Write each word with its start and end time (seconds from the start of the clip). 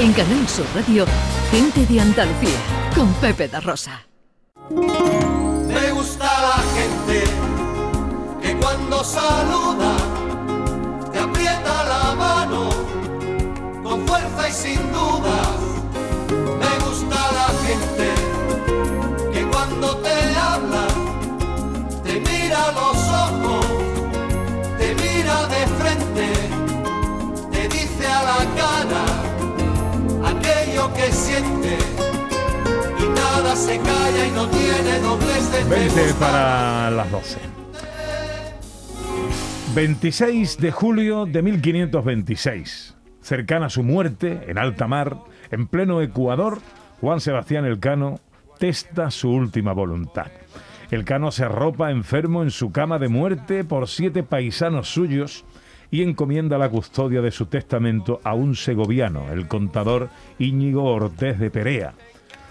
En 0.00 0.14
Canal 0.14 0.48
Sur 0.48 0.64
Radio, 0.74 1.04
Gente 1.50 1.84
de 1.84 2.00
Andalucía, 2.00 2.58
con 2.94 3.12
Pepe 3.20 3.48
da 3.48 3.60
Rosa. 3.60 4.06
Me 4.70 5.90
gusta 5.90 6.24
la 6.24 6.62
gente 6.74 7.24
que 8.40 8.56
cuando 8.56 9.04
saluda 9.04 9.99
aquello 31.40 31.62
que 31.62 31.78
siente 31.78 31.78
y 33.00 33.08
nada 33.08 33.56
se 33.56 33.78
calla 33.78 34.26
y 34.26 34.30
no 34.32 34.48
tiene 34.48 34.98
doblez 35.00 35.52
de 35.52 35.64
20 35.64 36.14
para 36.14 36.90
las 36.90 37.10
12. 37.10 37.38
26 39.74 40.58
de 40.58 40.72
julio 40.72 41.26
de 41.26 41.42
1526. 41.42 42.96
Cercana 43.20 43.66
a 43.66 43.70
su 43.70 43.82
muerte, 43.82 44.44
en 44.48 44.58
alta 44.58 44.88
mar, 44.88 45.18
en 45.50 45.66
pleno 45.66 46.00
Ecuador, 46.02 46.60
Juan 47.00 47.20
Sebastián 47.20 47.64
Elcano 47.64 48.20
testa 48.58 49.10
su 49.10 49.30
última 49.30 49.72
voluntad. 49.72 50.26
Elcano 50.90 51.30
se 51.30 51.44
arropa 51.44 51.92
enfermo 51.92 52.42
en 52.42 52.50
su 52.50 52.72
cama 52.72 52.98
de 52.98 53.08
muerte 53.08 53.62
por 53.62 53.88
siete 53.88 54.24
paisanos 54.24 54.88
suyos 54.88 55.44
y 55.90 56.02
encomienda 56.02 56.58
la 56.58 56.68
custodia 56.68 57.20
de 57.20 57.30
su 57.30 57.46
testamento 57.46 58.20
a 58.24 58.34
un 58.34 58.54
segoviano, 58.54 59.32
el 59.32 59.48
contador 59.48 60.08
Íñigo 60.38 60.84
Ortez 60.84 61.38
de 61.38 61.50
Perea. 61.50 61.94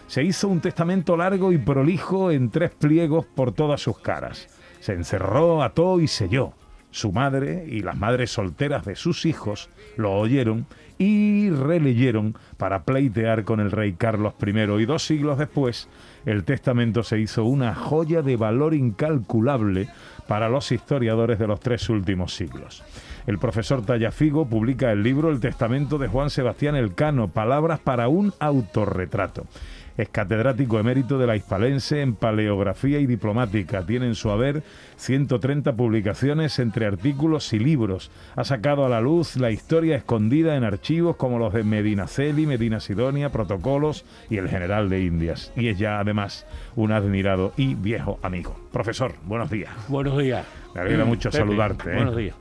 Se 0.08 0.23
hizo 0.23 0.48
un 0.48 0.59
testamento 0.59 1.16
largo 1.16 1.52
y 1.52 1.58
prolijo 1.58 2.31
en 2.31 2.50
tres 2.50 2.72
pliegos 2.72 3.26
por 3.26 3.52
todas 3.52 3.81
sus 3.81 4.00
caras. 4.00 4.48
Se 4.80 4.94
encerró, 4.94 5.62
ató 5.62 6.00
y 6.00 6.08
selló. 6.08 6.54
Su 6.92 7.12
madre 7.12 7.66
y 7.70 7.82
las 7.82 7.98
madres 7.98 8.32
solteras 8.32 8.86
de 8.86 8.95
sus 8.95 9.26
hijos 9.26 9.70
lo 9.95 10.14
oyeron 10.14 10.66
y 10.98 11.50
releyeron 11.50 12.36
para 12.58 12.84
pleitear 12.84 13.44
con 13.44 13.59
el 13.59 13.72
rey 13.72 13.94
Carlos 13.94 14.34
I 14.46 14.81
y 14.81 14.86
dos 14.86 15.06
siglos 15.06 15.38
después 15.38 15.88
el 16.26 16.44
testamento 16.44 17.04
se 17.04 17.20
hizo 17.20 17.46
una 17.46 17.73
joya 17.73 18.22
de 18.22 18.36
valor 18.36 18.73
incalculable 18.73 19.88
para 20.28 20.50
los 20.50 20.72
historiadores 20.72 21.40
de 21.40 21.48
los 21.48 21.59
tres 21.59 21.90
últimos 21.90 22.36
siglos. 22.36 22.84
El 23.26 23.40
profesor 23.40 23.86
Tallafigo 23.86 24.48
publica 24.48 24.92
el 24.92 25.03
libro 25.03 25.30
El 25.30 25.40
testamento 25.40 25.98
de 25.98 26.08
Juan 26.08 26.30
Sebastián 26.30 26.76
Elcano, 26.76 27.30
Palabras 27.30 27.80
para 27.80 28.08
un 28.08 28.34
autorretrato. 28.40 29.46
Es 30.00 30.08
catedrático 30.08 30.80
emérito 30.80 31.17
de 31.17 31.28
la 31.28 31.36
Hispalense 31.36 32.02
en 32.02 32.16
Paleografía 32.16 33.00
y 33.00 33.05
Diplomática. 33.05 33.86
Tiene 33.86 34.06
en 34.06 34.16
su 34.16 34.30
haber 34.31 34.64
130 34.95 35.73
publicaciones 35.73 36.58
entre 36.59 36.86
artículos 36.86 37.52
y 37.52 37.59
libros. 37.59 38.09
Ha 38.38 38.45
sacado 38.45 38.86
a 38.86 38.89
la 38.89 39.02
luz 39.02 39.36
la 39.36 39.52
historia 39.52 39.97
escondida 39.97 40.56
en 40.56 40.64
archivos 40.64 41.17
como 41.17 41.38
los 41.38 41.52
de 41.52 41.66
Medina 41.66 42.08
Celi, 42.08 42.47
Medina 42.47 42.80
Sidonia, 42.80 43.30
Protocolos 43.33 44.06
y 44.30 44.38
el 44.38 44.47
General 44.47 44.88
de 44.88 45.03
Indias. 45.03 45.52
Y 45.58 45.67
es 45.67 45.78
ya 45.78 46.00
además 46.00 46.45
un 46.78 46.94
admirado 46.94 47.52
y 47.58 47.75
viejo 47.75 48.19
amigo. 48.22 48.58
Profesor, 48.72 49.16
buenos 49.25 49.50
días. 49.50 49.73
Buenos 49.89 50.17
días. 50.17 50.45
Me 50.75 50.80
alegra 50.80 51.03
mucho 51.03 51.30
Pepe, 51.30 51.44
saludarte. 51.44 51.91
¿eh? 51.91 51.95
Buenos 51.95 52.16
días. 52.16 52.36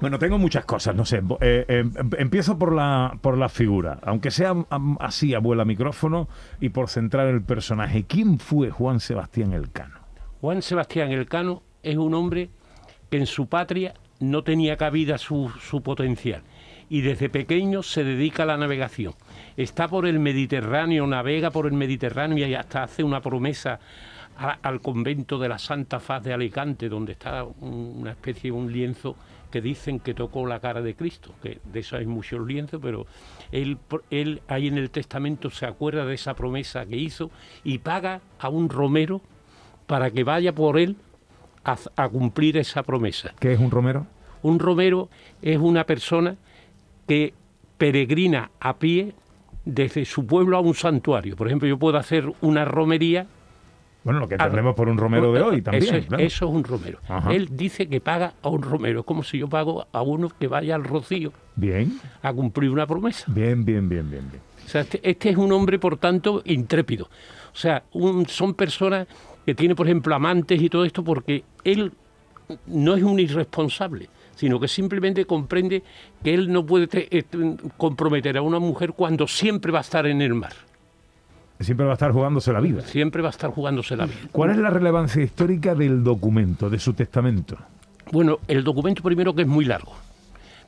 Bueno, 0.00 0.18
tengo 0.18 0.38
muchas 0.38 0.64
cosas, 0.66 0.94
no 0.94 1.04
sé. 1.04 1.22
eh, 1.40 1.64
eh, 1.68 1.84
empiezo 2.18 2.58
por 2.58 2.74
la, 2.74 3.16
por 3.22 3.38
la 3.38 3.48
figura, 3.48 3.98
aunque 4.02 4.30
sea 4.30 4.54
así, 5.00 5.34
abuela 5.34 5.64
micrófono, 5.64 6.28
y 6.60 6.68
por 6.70 6.88
centrar 6.88 7.26
el 7.28 7.42
personaje. 7.42 8.04
¿Quién 8.04 8.38
fue 8.38 8.70
Juan 8.70 9.00
Sebastián 9.00 9.52
Elcano? 9.54 10.00
Juan 10.40 10.60
Sebastián 10.60 11.10
Elcano 11.10 11.62
es 11.82 11.96
un 11.96 12.12
hombre 12.14 12.50
que 13.10 13.16
en 13.16 13.26
su 13.26 13.48
patria 13.48 13.94
no 14.20 14.42
tenía 14.44 14.76
cabida 14.76 15.16
su, 15.16 15.50
su 15.60 15.82
potencial 15.82 16.42
y 16.90 17.00
desde 17.00 17.30
pequeño 17.30 17.82
se 17.82 18.04
dedica 18.04 18.42
a 18.42 18.46
la 18.46 18.56
navegación. 18.58 19.14
Está 19.56 19.88
por 19.88 20.06
el 20.06 20.18
Mediterráneo, 20.20 21.06
navega 21.06 21.50
por 21.50 21.66
el 21.66 21.72
Mediterráneo 21.72 22.46
y 22.46 22.54
hasta 22.54 22.82
hace 22.82 23.02
una 23.02 23.20
promesa 23.22 23.80
al 24.62 24.80
convento 24.80 25.38
de 25.38 25.48
la 25.48 25.58
Santa 25.58 25.98
Faz 26.00 26.22
de 26.24 26.34
Alicante, 26.34 26.88
donde 26.88 27.12
está 27.12 27.44
un- 27.44 27.94
una 28.00 28.10
especie 28.10 28.50
de 28.50 28.56
un 28.56 28.70
lienzo 28.70 29.16
que 29.54 29.60
dicen 29.60 30.00
que 30.00 30.14
tocó 30.14 30.48
la 30.48 30.58
cara 30.58 30.82
de 30.82 30.96
Cristo, 30.96 31.30
que 31.40 31.60
de 31.72 31.78
eso 31.78 31.96
hay 31.96 32.06
muchos 32.06 32.44
lienzos, 32.44 32.80
pero 32.82 33.06
él, 33.52 33.78
él 34.10 34.42
ahí 34.48 34.66
en 34.66 34.78
el 34.78 34.90
testamento 34.90 35.48
se 35.48 35.64
acuerda 35.64 36.04
de 36.04 36.16
esa 36.16 36.34
promesa 36.34 36.84
que 36.86 36.96
hizo 36.96 37.30
y 37.62 37.78
paga 37.78 38.20
a 38.40 38.48
un 38.48 38.68
romero 38.68 39.20
para 39.86 40.10
que 40.10 40.24
vaya 40.24 40.52
por 40.52 40.76
él 40.76 40.96
a, 41.64 41.78
a 41.94 42.08
cumplir 42.08 42.56
esa 42.56 42.82
promesa. 42.82 43.32
¿Qué 43.38 43.52
es 43.52 43.60
un 43.60 43.70
romero? 43.70 44.08
Un 44.42 44.58
romero 44.58 45.08
es 45.40 45.58
una 45.58 45.86
persona 45.86 46.34
que 47.06 47.32
peregrina 47.78 48.50
a 48.58 48.76
pie 48.76 49.14
desde 49.64 50.04
su 50.04 50.26
pueblo 50.26 50.56
a 50.56 50.60
un 50.62 50.74
santuario. 50.74 51.36
Por 51.36 51.46
ejemplo, 51.46 51.68
yo 51.68 51.78
puedo 51.78 51.96
hacer 51.96 52.28
una 52.40 52.64
romería. 52.64 53.28
Bueno, 54.04 54.20
lo 54.20 54.28
que 54.28 54.34
entendemos 54.34 54.74
por 54.74 54.88
un 54.88 54.98
romero 54.98 55.32
de 55.32 55.40
hoy 55.40 55.62
también. 55.62 55.82
Eso 55.84 55.96
es, 55.96 56.06
claro. 56.06 56.22
eso 56.22 56.46
es 56.46 56.50
un 56.54 56.62
romero. 56.64 56.98
Ajá. 57.08 57.32
Él 57.32 57.48
dice 57.56 57.88
que 57.88 58.00
paga 58.00 58.34
a 58.42 58.48
un 58.50 58.62
romero. 58.62 59.00
Es 59.00 59.06
como 59.06 59.22
si 59.24 59.38
yo 59.38 59.48
pago 59.48 59.86
a 59.92 60.02
uno 60.02 60.30
que 60.38 60.46
vaya 60.46 60.74
al 60.74 60.84
rocío 60.84 61.32
Bien, 61.56 61.98
a 62.22 62.32
cumplir 62.32 62.70
una 62.70 62.86
promesa. 62.86 63.24
bien, 63.28 63.64
bien, 63.64 63.88
bien, 63.88 64.10
bien. 64.10 64.28
bien. 64.30 64.42
O 64.64 64.68
sea, 64.68 64.82
este, 64.82 65.00
este 65.02 65.30
es 65.30 65.36
un 65.36 65.50
hombre, 65.52 65.78
por 65.78 65.96
tanto, 65.96 66.42
intrépido. 66.44 67.06
O 67.52 67.56
sea, 67.56 67.82
un- 67.92 68.26
son 68.26 68.54
personas 68.54 69.06
que 69.46 69.54
tiene, 69.54 69.74
por 69.74 69.86
ejemplo, 69.86 70.14
amantes 70.14 70.60
y 70.60 70.68
todo 70.68 70.84
esto 70.84 71.02
porque 71.04 71.44
él 71.64 71.92
no 72.66 72.94
es 72.94 73.02
un 73.02 73.18
irresponsable, 73.20 74.08
sino 74.36 74.58
que 74.60 74.68
simplemente 74.68 75.24
comprende 75.26 75.82
que 76.22 76.34
él 76.34 76.50
no 76.52 76.64
puede 76.66 76.88
eh, 77.10 77.24
comprometer 77.76 78.36
a 78.36 78.42
una 78.42 78.58
mujer 78.58 78.92
cuando 78.92 79.26
siempre 79.26 79.70
va 79.72 79.78
a 79.78 79.82
estar 79.82 80.06
en 80.06 80.20
el 80.22 80.34
mar, 80.34 80.52
Siempre 81.64 81.84
va 81.86 81.92
a 81.92 81.94
estar 81.94 82.12
jugándose 82.12 82.52
la 82.52 82.60
vida. 82.60 82.82
siempre 82.82 83.22
va 83.22 83.28
a 83.28 83.30
estar 83.30 83.50
jugándose 83.50 83.96
la 83.96 84.06
vida. 84.06 84.16
¿Cuál 84.32 84.50
es 84.50 84.58
la 84.58 84.70
relevancia 84.70 85.22
histórica 85.22 85.74
del 85.74 86.04
documento, 86.04 86.70
de 86.70 86.78
su 86.78 86.92
testamento? 86.94 87.56
Bueno, 88.12 88.38
el 88.48 88.62
documento 88.62 89.02
primero 89.02 89.34
que 89.34 89.42
es 89.42 89.48
muy 89.48 89.64
largo, 89.64 89.94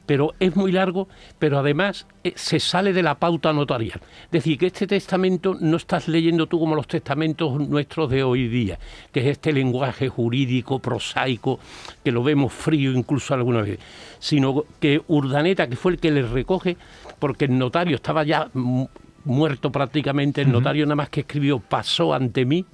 pero 0.06 0.34
es 0.40 0.54
muy 0.56 0.70
largo, 0.72 1.08
pero 1.38 1.58
además 1.58 2.06
eh, 2.24 2.32
se 2.36 2.60
sale 2.60 2.92
de 2.92 3.02
la 3.02 3.16
pauta 3.16 3.52
notarial. 3.52 4.00
Es 4.26 4.30
decir, 4.30 4.56
que 4.56 4.66
este 4.66 4.86
testamento 4.86 5.56
no 5.60 5.76
estás 5.76 6.06
leyendo 6.08 6.46
tú 6.46 6.58
como 6.60 6.74
los 6.76 6.86
testamentos 6.86 7.60
nuestros 7.68 8.08
de 8.10 8.22
hoy 8.22 8.46
día, 8.48 8.78
que 9.12 9.20
es 9.20 9.26
este 9.26 9.52
lenguaje 9.52 10.08
jurídico, 10.08 10.78
prosaico, 10.78 11.58
que 12.04 12.12
lo 12.12 12.22
vemos 12.22 12.52
frío 12.52 12.92
incluso 12.92 13.34
alguna 13.34 13.62
vez, 13.62 13.78
sino 14.20 14.62
que 14.80 15.02
Urdaneta, 15.08 15.66
que 15.68 15.76
fue 15.76 15.92
el 15.92 15.98
que 15.98 16.10
le 16.12 16.22
recoge, 16.22 16.76
porque 17.18 17.46
el 17.46 17.58
notario 17.58 17.96
estaba 17.96 18.22
ya 18.24 18.48
mu- 18.54 18.86
muerto 19.26 19.70
prácticamente, 19.70 20.40
el 20.42 20.50
notario 20.52 20.86
nada 20.86 20.96
más 20.96 21.10
que 21.10 21.20
escribió 21.20 21.58
pasó 21.60 22.14
ante 22.14 22.44
mí, 22.44 22.64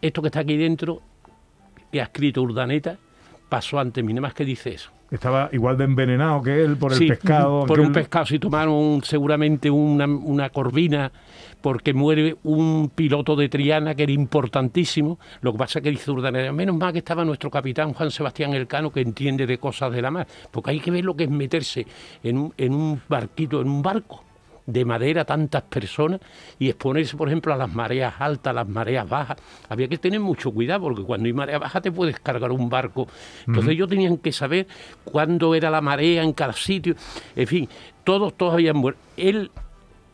esto 0.00 0.20
que 0.22 0.28
está 0.28 0.40
aquí 0.40 0.56
dentro, 0.56 1.00
que 1.92 2.00
ha 2.00 2.04
escrito 2.04 2.42
Urdaneta, 2.42 2.98
pasó 3.48 3.78
ante 3.78 4.02
mí, 4.02 4.12
nada 4.12 4.22
más 4.22 4.34
que 4.34 4.44
dice 4.44 4.74
eso. 4.74 4.90
Estaba 5.10 5.50
igual 5.52 5.76
de 5.76 5.84
envenenado 5.84 6.40
que 6.40 6.64
él 6.64 6.78
por 6.78 6.92
el 6.92 6.96
Sí, 6.98 7.06
pescado. 7.06 7.66
Por 7.66 7.80
un 7.80 7.88
él- 7.88 7.92
pescado, 7.92 8.24
si 8.24 8.38
tomaron 8.38 8.72
un- 8.72 9.04
seguramente 9.04 9.70
una, 9.70 10.06
una 10.06 10.48
corvina, 10.48 11.12
porque 11.60 11.92
muere 11.92 12.34
un 12.44 12.90
piloto 12.94 13.36
de 13.36 13.50
Triana 13.50 13.94
que 13.94 14.04
era 14.04 14.12
importantísimo. 14.12 15.18
Lo 15.42 15.52
que 15.52 15.58
pasa 15.58 15.78
es 15.78 15.82
que 15.82 15.90
dice 15.90 16.10
Urdaneta, 16.10 16.50
menos 16.52 16.76
mal 16.78 16.92
que 16.94 17.00
estaba 17.00 17.26
nuestro 17.26 17.50
capitán 17.50 17.92
Juan 17.92 18.10
Sebastián 18.10 18.54
Elcano, 18.54 18.90
que 18.90 19.02
entiende 19.02 19.46
de 19.46 19.58
cosas 19.58 19.92
de 19.92 20.00
la 20.00 20.10
mar, 20.10 20.26
porque 20.50 20.70
hay 20.70 20.80
que 20.80 20.90
ver 20.90 21.04
lo 21.04 21.14
que 21.14 21.24
es 21.24 21.30
meterse 21.30 21.86
en 22.22 22.38
un, 22.38 22.54
en 22.56 22.72
un 22.74 23.02
barquito, 23.06 23.60
en 23.60 23.68
un 23.68 23.82
barco 23.82 24.24
de 24.66 24.84
madera 24.84 25.24
tantas 25.24 25.62
personas 25.62 26.20
y 26.58 26.68
exponerse, 26.68 27.16
por 27.16 27.28
ejemplo, 27.28 27.52
a 27.52 27.56
las 27.56 27.72
mareas 27.72 28.14
altas, 28.18 28.50
a 28.50 28.54
las 28.54 28.68
mareas 28.68 29.08
bajas. 29.08 29.36
Había 29.68 29.88
que 29.88 29.98
tener 29.98 30.20
mucho 30.20 30.50
cuidado 30.52 30.82
porque 30.82 31.02
cuando 31.02 31.26
hay 31.26 31.32
marea 31.32 31.58
baja 31.58 31.80
te 31.80 31.90
puedes 31.90 32.18
cargar 32.20 32.52
un 32.52 32.68
barco. 32.68 33.08
Entonces 33.46 33.72
ellos 33.72 33.88
tenían 33.88 34.18
que 34.18 34.32
saber 34.32 34.66
cuándo 35.04 35.54
era 35.54 35.70
la 35.70 35.80
marea 35.80 36.22
en 36.22 36.32
cada 36.32 36.52
sitio. 36.52 36.94
En 37.34 37.46
fin, 37.46 37.68
todos, 38.04 38.34
todos 38.34 38.54
habían 38.54 38.76
muerto. 38.76 39.00
Él, 39.16 39.50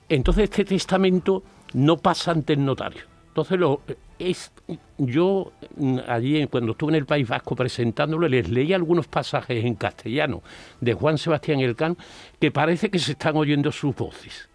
entonces 0.08 0.44
este 0.44 0.64
testamento 0.64 1.42
no 1.74 1.98
pasa 1.98 2.30
ante 2.30 2.54
el 2.54 2.64
notario. 2.64 3.02
Entonces 3.28 3.58
lo, 3.58 3.82
es, 4.18 4.52
yo 4.98 5.52
mm, 5.76 5.98
allí 6.08 6.46
cuando 6.46 6.72
estuve 6.72 6.92
en 6.92 6.96
el 6.96 7.06
País 7.06 7.28
Vasco 7.28 7.54
presentándolo 7.56 8.28
les 8.28 8.48
leí 8.48 8.72
algunos 8.72 9.06
pasajes 9.06 9.64
en 9.64 9.74
castellano 9.74 10.42
de 10.80 10.94
Juan 10.94 11.18
Sebastián 11.18 11.60
Elcano 11.60 11.96
que 12.40 12.50
parece 12.50 12.90
que 12.90 12.98
se 12.98 13.12
están 13.12 13.36
oyendo 13.36 13.72
sus 13.72 13.94
voces. 13.94 14.48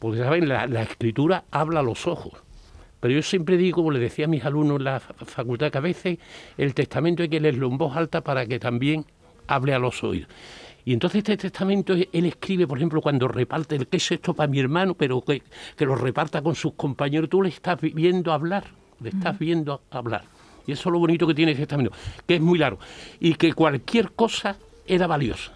Porque, 0.00 0.18
¿saben? 0.18 0.48
La, 0.48 0.66
la 0.66 0.82
escritura 0.82 1.44
habla 1.52 1.80
a 1.80 1.82
los 1.82 2.06
ojos. 2.08 2.32
Pero 2.98 3.14
yo 3.14 3.22
siempre 3.22 3.56
digo, 3.56 3.76
como 3.76 3.90
le 3.92 4.00
decía 4.00 4.24
a 4.24 4.28
mis 4.28 4.44
alumnos 4.44 4.78
en 4.78 4.84
la 4.84 4.98
fa- 4.98 5.14
facultad, 5.24 5.70
que 5.70 5.78
a 5.78 5.82
veces 5.82 6.18
el 6.56 6.74
testamento 6.74 7.22
hay 7.22 7.28
que 7.28 7.38
leerlo 7.38 7.68
en 7.68 7.78
voz 7.78 7.96
alta 7.96 8.22
para 8.22 8.46
que 8.46 8.58
también 8.58 9.04
hable 9.46 9.74
a 9.74 9.78
los 9.78 10.02
oídos. 10.02 10.28
Y 10.84 10.92
entonces 10.92 11.18
este 11.18 11.36
testamento 11.36 11.94
él 11.94 12.26
escribe, 12.26 12.66
por 12.66 12.78
ejemplo, 12.78 13.00
cuando 13.00 13.26
reparte 13.26 13.74
el 13.76 13.86
qué 13.86 13.96
es 13.96 14.12
esto 14.12 14.34
para 14.34 14.48
mi 14.50 14.60
hermano, 14.60 14.94
pero 14.94 15.22
que, 15.22 15.42
que 15.76 15.86
lo 15.86 15.94
reparta 15.94 16.42
con 16.42 16.54
sus 16.54 16.74
compañeros, 16.74 17.30
tú 17.30 17.42
le 17.42 17.48
estás 17.48 17.80
viendo 17.80 18.32
hablar, 18.32 18.64
le 19.00 19.08
estás 19.10 19.38
viendo 19.38 19.82
hablar. 19.90 20.24
Y 20.66 20.72
eso 20.72 20.88
es 20.88 20.92
lo 20.92 20.98
bonito 20.98 21.26
que 21.26 21.34
tiene 21.34 21.52
ese 21.52 21.62
testamento, 21.62 21.92
que 22.26 22.36
es 22.36 22.40
muy 22.40 22.58
largo. 22.58 22.78
Y 23.20 23.34
que 23.34 23.52
cualquier 23.52 24.12
cosa 24.12 24.56
era 24.86 25.06
valiosa. 25.06 25.52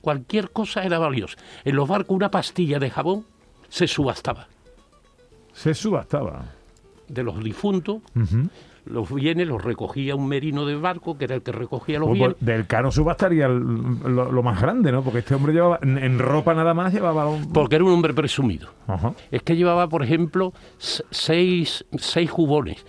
Cualquier 0.00 0.50
cosa 0.50 0.82
era 0.82 0.98
valiosa. 0.98 1.36
En 1.64 1.76
los 1.76 1.88
barcos 1.88 2.14
una 2.16 2.30
pastilla 2.30 2.78
de 2.78 2.88
jabón 2.90 3.24
se 3.68 3.86
subastaba. 3.86 4.48
Se 5.52 5.74
subastaba. 5.74 6.46
De 7.08 7.22
los 7.22 7.42
difuntos, 7.42 8.00
Ujú. 8.14 8.48
Los 8.90 9.12
bienes 9.12 9.46
los 9.46 9.62
recogía 9.62 10.14
un 10.16 10.28
merino 10.28 10.64
del 10.66 10.78
barco, 10.80 11.16
que 11.18 11.24
era 11.26 11.34
el 11.34 11.42
que 11.42 11.52
recogía 11.52 11.98
los 11.98 12.08
Pues, 12.08 12.18
bienes. 12.18 12.36
pues, 12.38 12.46
del 12.46 12.66
Cano 12.66 12.90
subastaría 12.90 13.46
el- 13.46 13.58
lo, 13.60 14.32
lo 14.32 14.42
más 14.42 14.60
grande, 14.60 14.90
¿no? 14.92 15.02
Porque 15.02 15.20
este 15.20 15.34
hombre 15.34 15.52
llevaba, 15.52 15.78
en, 15.82 15.98
en 15.98 16.18
ropa 16.18 16.54
nada 16.54 16.74
más, 16.74 16.92
llevaba 16.92 17.28
un... 17.28 17.52
Porque 17.52 17.76
era 17.76 17.84
un 17.84 17.92
hombre 17.92 18.14
presumido. 18.14 18.68
Ajá. 18.86 19.12
Es 19.30 19.42
que 19.42 19.56
llevaba, 19.56 19.88
por 19.88 20.02
ejemplo, 20.02 20.52
seis, 20.78 21.84
seis 21.96 22.30
jubones 22.30 22.84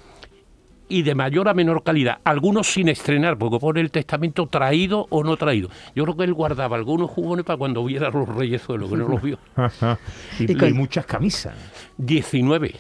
y 0.92 1.04
de 1.04 1.14
mayor 1.14 1.48
a 1.48 1.54
menor 1.54 1.84
calidad, 1.84 2.18
algunos 2.24 2.66
sin 2.66 2.90
estrenar, 2.90 3.38
porque 3.38 3.60
pone 3.60 3.80
el 3.80 3.92
testamento 3.92 4.48
traído 4.48 5.06
o 5.12 5.24
no 5.24 5.38
traído. 5.38 5.70
Yo 5.96 6.04
creo 6.04 6.18
que 6.18 6.24
él 6.24 6.34
guardaba 6.34 6.78
algunos 6.78 7.12
jubones 7.12 7.46
para 7.46 7.58
cuando 7.58 7.86
viera 7.86 8.10
los 8.10 8.28
reyezuelos, 8.28 8.90
que 8.90 8.98
no 8.98 9.08
los 9.08 9.22
vio. 9.22 9.38
Y, 10.40 10.52
Y 10.52 10.66
y 10.66 10.74
muchas 10.74 11.06
camisas. 11.06 11.54
19. 11.98 12.74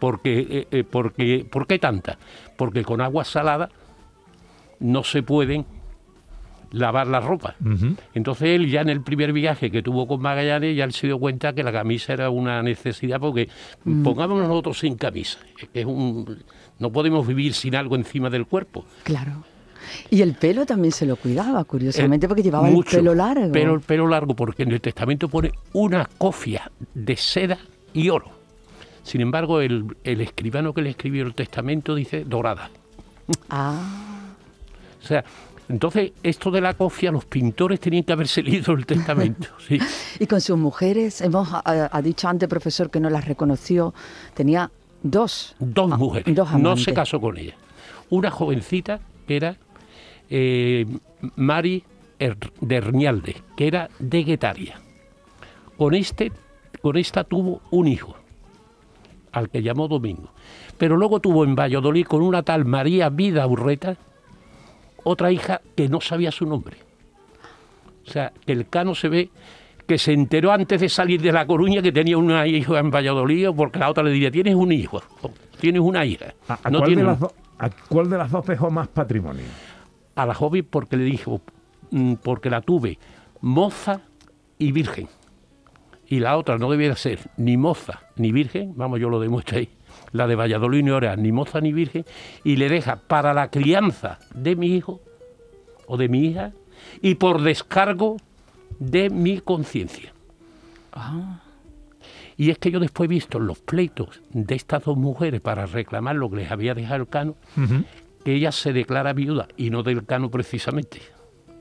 Porque, 0.00 0.40
eh, 0.50 0.66
eh, 0.72 0.84
porque, 0.84 1.46
¿Por 1.48 1.66
qué 1.68 1.78
tantas? 1.78 2.16
Porque 2.56 2.82
con 2.82 3.00
agua 3.00 3.24
salada 3.24 3.68
no 4.80 5.04
se 5.04 5.22
pueden 5.22 5.64
lavar 6.72 7.06
la 7.08 7.20
ropa. 7.20 7.54
Entonces 8.14 8.48
él 8.48 8.70
ya 8.70 8.80
en 8.80 8.88
el 8.88 9.02
primer 9.02 9.32
viaje 9.32 9.70
que 9.70 9.82
tuvo 9.82 10.06
con 10.06 10.20
Magallanes 10.22 10.76
ya 10.76 10.84
él 10.84 10.92
se 10.92 11.06
dio 11.08 11.18
cuenta 11.18 11.52
que 11.52 11.62
la 11.64 11.72
camisa 11.72 12.12
era 12.12 12.30
una 12.30 12.62
necesidad 12.62 13.20
porque 13.20 13.48
pongámonos 14.04 14.48
nosotros 14.48 14.78
sin 14.78 14.96
camisa. 14.96 15.38
Es 15.74 15.84
un, 15.84 16.42
no 16.78 16.90
podemos 16.92 17.26
vivir 17.26 17.54
sin 17.54 17.74
algo 17.76 17.96
encima 17.96 18.30
del 18.30 18.46
cuerpo. 18.46 18.84
Claro. 19.02 19.44
Y 20.10 20.22
el 20.22 20.34
pelo 20.34 20.64
también 20.64 20.92
se 20.92 21.04
lo 21.06 21.16
cuidaba, 21.16 21.64
curiosamente, 21.64 22.26
Eh, 22.26 22.28
porque 22.28 22.42
llevaba 22.42 22.68
mucho. 22.70 22.96
el 22.98 23.02
pelo 23.02 23.14
largo. 23.16 23.50
Pero 23.52 23.74
el 23.74 23.80
pelo 23.80 24.06
largo, 24.06 24.34
porque 24.36 24.62
en 24.62 24.70
el 24.72 24.80
testamento 24.80 25.28
pone 25.28 25.50
una 25.72 26.08
cofia 26.18 26.70
de 26.94 27.16
seda 27.16 27.58
y 27.92 28.08
oro. 28.10 28.30
Sin 29.02 29.20
embargo, 29.20 29.60
el, 29.60 29.96
el 30.04 30.20
escribano 30.20 30.72
que 30.74 30.82
le 30.82 30.90
escribió 30.90 31.24
el 31.24 31.34
testamento 31.34 31.94
dice 31.94 32.24
dorada. 32.24 32.70
Ah, 33.48 33.78
O 35.02 35.06
sea, 35.06 35.24
entonces 35.68 36.12
esto 36.22 36.50
de 36.50 36.60
la 36.60 36.74
cofia, 36.74 37.10
los 37.12 37.24
pintores 37.24 37.78
tenían 37.80 38.02
que 38.04 38.12
haberse 38.12 38.42
leído 38.42 38.72
el 38.74 38.84
testamento. 38.86 39.48
sí. 39.68 39.78
y 40.18 40.26
con 40.26 40.40
sus 40.40 40.58
mujeres, 40.58 41.20
hemos 41.20 41.48
ha, 41.52 41.62
ha 41.64 42.02
dicho 42.02 42.28
antes, 42.28 42.48
profesor, 42.48 42.90
que 42.90 43.00
no 43.00 43.08
las 43.10 43.24
reconoció. 43.26 43.94
Tenía 44.34 44.70
dos. 45.02 45.54
Dos 45.58 45.88
mujeres. 45.98 46.34
Dos 46.34 46.52
no 46.54 46.76
se 46.76 46.92
casó 46.92 47.20
con 47.20 47.36
ella. 47.38 47.54
Una 48.10 48.30
jovencita 48.30 49.00
que 49.26 49.36
era 49.36 49.56
eh, 50.28 50.86
Mari 51.36 51.84
Er- 52.18 52.36
de 52.60 52.76
Hernialde, 52.76 53.36
que 53.56 53.66
era 53.68 53.88
de 53.98 54.24
Guetaria. 54.24 54.80
Con, 55.78 55.94
este, 55.94 56.32
con 56.82 56.96
esta 56.98 57.24
tuvo 57.24 57.62
un 57.70 57.86
hijo, 57.86 58.14
al 59.32 59.48
que 59.50 59.62
llamó 59.62 59.88
Domingo. 59.88 60.30
Pero 60.78 60.96
luego 60.96 61.20
tuvo 61.20 61.44
en 61.44 61.54
Valladolid 61.54 62.06
con 62.06 62.22
una 62.22 62.42
tal 62.42 62.64
María 62.64 63.08
Vida 63.10 63.46
Urreta, 63.46 63.96
otra 65.04 65.30
hija 65.32 65.60
que 65.76 65.88
no 65.88 66.00
sabía 66.00 66.30
su 66.30 66.46
nombre. 66.46 66.76
O 68.06 68.10
sea, 68.10 68.32
que 68.46 68.52
el 68.52 68.68
cano 68.68 68.94
se 68.94 69.08
ve 69.08 69.30
que 69.86 69.98
se 69.98 70.12
enteró 70.12 70.52
antes 70.52 70.80
de 70.80 70.88
salir 70.88 71.20
de 71.20 71.32
La 71.32 71.46
Coruña 71.46 71.82
que 71.82 71.90
tenía 71.92 72.16
una 72.16 72.46
hija 72.46 72.78
en 72.78 72.90
Valladolid, 72.90 73.48
porque 73.56 73.78
la 73.78 73.90
otra 73.90 74.02
le 74.04 74.10
diría, 74.10 74.30
tienes 74.30 74.54
un 74.54 74.70
hijo, 74.72 75.02
tienes 75.60 75.82
una 75.82 76.04
hija. 76.04 76.34
¿A, 76.48 76.58
a 76.64 76.70
no 76.70 76.78
cuál 76.78 76.94
de 76.94 77.02
las 77.02 77.14
un- 77.14 77.20
do- 77.20 77.32
a 77.58 77.70
cuál 77.88 78.10
de 78.10 78.18
las 78.18 78.30
dos 78.30 78.46
dejó 78.46 78.70
más 78.70 78.88
patrimonio? 78.88 79.44
a 80.16 80.26
la 80.26 80.34
joven 80.34 80.66
porque 80.68 80.96
le 80.96 81.04
dijo, 81.04 81.40
mm, 81.90 82.14
porque 82.22 82.50
la 82.50 82.60
tuve 82.60 82.98
moza 83.40 84.00
y 84.58 84.70
virgen. 84.72 85.08
Y 86.10 86.18
la 86.18 86.36
otra 86.36 86.58
no 86.58 86.70
debiera 86.70 86.96
ser 86.96 87.20
ni 87.38 87.56
moza 87.56 88.00
ni 88.16 88.32
virgen, 88.32 88.74
vamos, 88.76 89.00
yo 89.00 89.08
lo 89.08 89.20
demuestro 89.20 89.58
ahí, 89.58 89.70
la 90.10 90.26
de 90.26 90.34
Valladolid 90.34 90.82
no 90.82 90.98
era 90.98 91.14
ni 91.14 91.30
moza 91.30 91.60
ni 91.60 91.72
virgen, 91.72 92.04
y 92.44 92.56
le 92.56 92.68
deja 92.68 92.96
para 92.96 93.32
la 93.32 93.48
crianza 93.48 94.18
de 94.34 94.56
mi 94.56 94.74
hijo 94.74 95.00
o 95.86 95.96
de 95.96 96.08
mi 96.08 96.26
hija 96.26 96.52
y 97.00 97.14
por 97.14 97.40
descargo 97.42 98.16
de 98.80 99.08
mi 99.08 99.40
conciencia. 99.40 100.12
Y 102.36 102.50
es 102.50 102.58
que 102.58 102.72
yo 102.72 102.80
después 102.80 103.06
he 103.06 103.14
visto 103.14 103.38
los 103.38 103.60
pleitos 103.60 104.20
de 104.30 104.54
estas 104.56 104.82
dos 104.84 104.96
mujeres 104.96 105.40
para 105.40 105.66
reclamar 105.66 106.16
lo 106.16 106.28
que 106.28 106.36
les 106.36 106.50
había 106.50 106.74
dejado 106.74 107.02
el 107.02 107.08
cano, 107.08 107.36
que 108.24 108.34
ella 108.34 108.50
se 108.50 108.72
declara 108.72 109.12
viuda 109.12 109.46
y 109.56 109.70
no 109.70 109.84
del 109.84 110.04
cano 110.04 110.30
precisamente, 110.30 111.02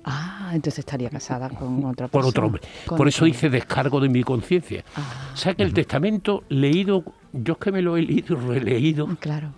Ah, 0.03 0.51
entonces 0.53 0.79
estaría 0.79 1.09
casada 1.09 1.49
con 1.49 1.83
otra 1.85 2.07
por 2.07 2.21
persona. 2.21 2.27
otro 2.29 2.45
hombre. 2.47 2.61
Con 2.85 2.97
Por 2.97 3.07
eso 3.07 3.25
dice 3.25 3.49
descargo 3.49 3.99
de 3.99 4.09
mi 4.09 4.23
conciencia. 4.23 4.83
Ah. 4.95 5.31
O 5.33 5.37
sea 5.37 5.53
que 5.53 5.63
el 5.63 5.73
testamento 5.73 6.43
leído, 6.49 7.03
yo 7.33 7.53
es 7.53 7.59
que 7.59 7.71
me 7.71 7.81
lo 7.81 7.97
he 7.97 8.01
leído 8.01 8.35
y 8.37 8.59
releído 8.59 9.03
hombre. 9.05 9.19
Claro. 9.19 9.49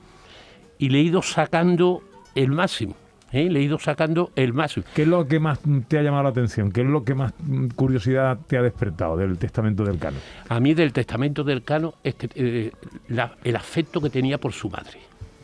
y 0.77 0.89
le 0.89 0.99
he 0.99 1.03
ido 1.03 1.21
sacando 1.21 2.01
el 2.35 2.49
máximo. 2.51 2.95
¿eh? 3.31 3.49
Le 3.49 3.59
he 3.59 3.63
ido 3.63 3.77
sacando 3.79 4.31
el 4.35 4.51
máximo. 4.51 4.85
¿Qué 4.95 5.03
es 5.03 5.07
lo 5.07 5.25
que 5.27 5.39
más 5.39 5.59
te 5.87 5.99
ha 5.99 6.01
llamado 6.01 6.23
la 6.23 6.29
atención? 6.29 6.71
¿Qué 6.71 6.81
es 6.81 6.87
lo 6.87 7.03
que 7.03 7.13
más 7.15 7.33
curiosidad 7.75 8.37
te 8.47 8.57
ha 8.57 8.61
despertado 8.61 9.15
del 9.15 9.37
testamento 9.37 9.83
del 9.85 9.99
Cano? 9.99 10.17
A 10.49 10.59
mí 10.59 10.73
del 10.73 10.91
testamento 10.91 11.43
del 11.43 11.63
cano 11.63 11.93
es 12.03 12.15
que, 12.15 12.29
eh, 12.35 12.71
la- 13.09 13.35
el 13.43 13.55
afecto 13.55 14.01
que 14.01 14.09
tenía 14.09 14.37
por 14.37 14.51
su 14.53 14.69
madre. 14.69 14.99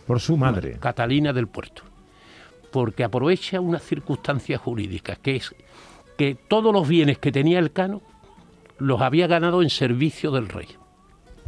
Por 0.05 0.19
su 0.19 0.35
madre. 0.37 0.77
Catalina 0.79 1.31
del 1.33 1.47
Puerto, 1.47 1.83
porque 2.77 3.03
aprovecha 3.03 3.59
una 3.59 3.79
circunstancia 3.79 4.59
jurídica, 4.59 5.15
que 5.15 5.37
es 5.37 5.55
que 6.15 6.35
todos 6.35 6.71
los 6.71 6.87
bienes 6.87 7.17
que 7.17 7.31
tenía 7.31 7.57
el 7.57 7.71
cano 7.71 8.03
los 8.77 9.01
había 9.01 9.25
ganado 9.25 9.63
en 9.63 9.71
servicio 9.71 10.29
del 10.29 10.47
rey. 10.47 10.67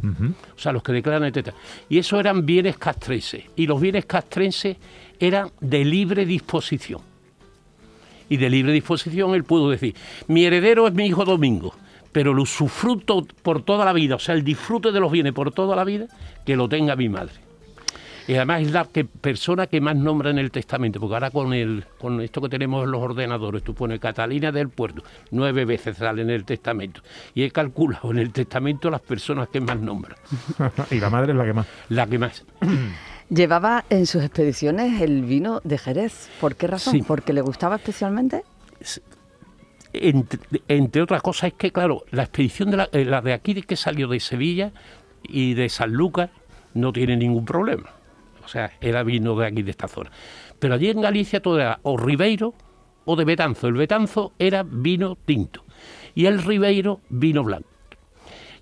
O 0.02 0.58
sea, 0.58 0.72
los 0.72 0.82
que 0.82 0.90
declaran 0.90 1.22
etc. 1.22 1.54
Y 1.88 1.98
eso 1.98 2.18
eran 2.18 2.44
bienes 2.44 2.76
castrenses. 2.78 3.44
Y 3.54 3.68
los 3.68 3.80
bienes 3.80 4.06
castrenses 4.06 4.76
eran 5.20 5.52
de 5.60 5.84
libre 5.84 6.26
disposición. 6.26 7.00
Y 8.28 8.36
de 8.36 8.50
libre 8.50 8.72
disposición 8.72 9.32
él 9.36 9.44
pudo 9.44 9.70
decir, 9.70 9.94
mi 10.26 10.44
heredero 10.44 10.88
es 10.88 10.94
mi 10.94 11.06
hijo 11.06 11.24
Domingo, 11.24 11.76
pero 12.10 12.32
el 12.32 12.40
usufructo 12.40 13.24
por 13.44 13.62
toda 13.62 13.84
la 13.84 13.92
vida, 13.92 14.16
o 14.16 14.18
sea, 14.18 14.34
el 14.34 14.42
disfrute 14.42 14.90
de 14.90 14.98
los 14.98 15.12
bienes 15.12 15.32
por 15.32 15.52
toda 15.52 15.76
la 15.76 15.84
vida, 15.84 16.08
que 16.44 16.56
lo 16.56 16.68
tenga 16.68 16.96
mi 16.96 17.08
madre. 17.08 17.49
Y 18.30 18.36
además 18.36 18.62
es 18.62 18.70
la 18.70 18.84
que, 18.84 19.04
persona 19.04 19.66
que 19.66 19.80
más 19.80 19.96
nombra 19.96 20.30
en 20.30 20.38
el 20.38 20.52
testamento, 20.52 21.00
porque 21.00 21.14
ahora 21.14 21.32
con, 21.32 21.52
el, 21.52 21.84
con 21.98 22.20
esto 22.20 22.40
que 22.40 22.48
tenemos 22.48 22.84
en 22.84 22.92
los 22.92 23.02
ordenadores, 23.02 23.64
tú 23.64 23.74
pones 23.74 23.98
Catalina 23.98 24.52
del 24.52 24.68
Puerto, 24.68 25.02
nueve 25.32 25.64
veces 25.64 25.96
sale 25.96 26.22
en 26.22 26.30
el 26.30 26.44
testamento. 26.44 27.02
Y 27.34 27.42
he 27.42 27.50
calculado 27.50 28.12
en 28.12 28.18
el 28.18 28.32
testamento 28.32 28.88
las 28.88 29.00
personas 29.00 29.48
que 29.48 29.60
más 29.60 29.80
nombra. 29.80 30.14
y 30.92 31.00
la 31.00 31.10
madre 31.10 31.32
es 31.32 31.38
la 31.38 31.44
que 31.44 31.52
más. 31.52 31.66
La 31.88 32.06
que 32.06 32.18
más. 32.20 32.44
Llevaba 33.30 33.84
en 33.90 34.06
sus 34.06 34.22
expediciones 34.22 35.02
el 35.02 35.22
vino 35.22 35.60
de 35.64 35.78
Jerez. 35.78 36.28
¿Por 36.40 36.54
qué 36.54 36.68
razón? 36.68 36.92
Sí. 36.92 37.02
¿Porque 37.02 37.32
le 37.32 37.40
gustaba 37.40 37.74
especialmente? 37.74 38.44
Entre, 39.92 40.40
entre 40.68 41.02
otras 41.02 41.20
cosas 41.20 41.48
es 41.48 41.54
que, 41.54 41.72
claro, 41.72 42.04
la 42.12 42.22
expedición 42.22 42.70
de 42.70 42.76
la, 42.76 42.88
eh, 42.92 43.04
la 43.04 43.22
de 43.22 43.32
aquí 43.32 43.54
de 43.54 43.62
que 43.62 43.74
salió 43.74 44.06
de 44.06 44.20
Sevilla 44.20 44.70
y 45.24 45.54
de 45.54 45.68
San 45.68 45.90
Lucas 45.90 46.30
no 46.74 46.92
tiene 46.92 47.16
ningún 47.16 47.44
problema. 47.44 47.90
O 48.50 48.52
sea, 48.52 48.72
era 48.80 49.04
vino 49.04 49.36
de 49.36 49.46
aquí, 49.46 49.62
de 49.62 49.70
esta 49.70 49.86
zona. 49.86 50.10
Pero 50.58 50.74
allí 50.74 50.90
en 50.90 51.00
Galicia 51.00 51.40
todo 51.40 51.60
era 51.60 51.78
o 51.84 51.96
Ribeiro 51.96 52.52
o 53.04 53.14
de 53.14 53.24
Betanzo. 53.24 53.68
El 53.68 53.74
Betanzo 53.74 54.32
era 54.40 54.64
vino 54.64 55.16
tinto 55.24 55.64
y 56.16 56.26
el 56.26 56.42
Ribeiro 56.42 57.00
vino 57.10 57.44
blanco. 57.44 57.68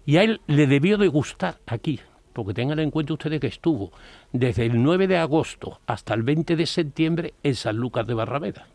Y 0.05 0.19
a 0.19 0.25
él 0.25 0.43
le 0.47 0.67
debió 0.67 0.99
de 0.99 1.09
gustar 1.09 1.61
aquí, 1.67 2.01
porque 2.35 2.53
tengan 2.53 2.81
en 2.81 2.91
cuenta 2.91 3.15
ustedes 3.15 3.41
que 3.41 3.47
estuvo 3.47 3.91
desde 4.31 4.67
el 4.67 4.83
9 4.83 5.07
de 5.07 5.17
agosto 5.17 5.81
hasta 5.87 6.13
el 6.13 6.23
20 6.23 6.55
de 6.55 6.67
septiembre 6.67 7.33
en 7.43 7.55
San 7.55 7.77
Lucas 7.79 8.07
de 8.07 8.13
Barrameda. 8.13 8.67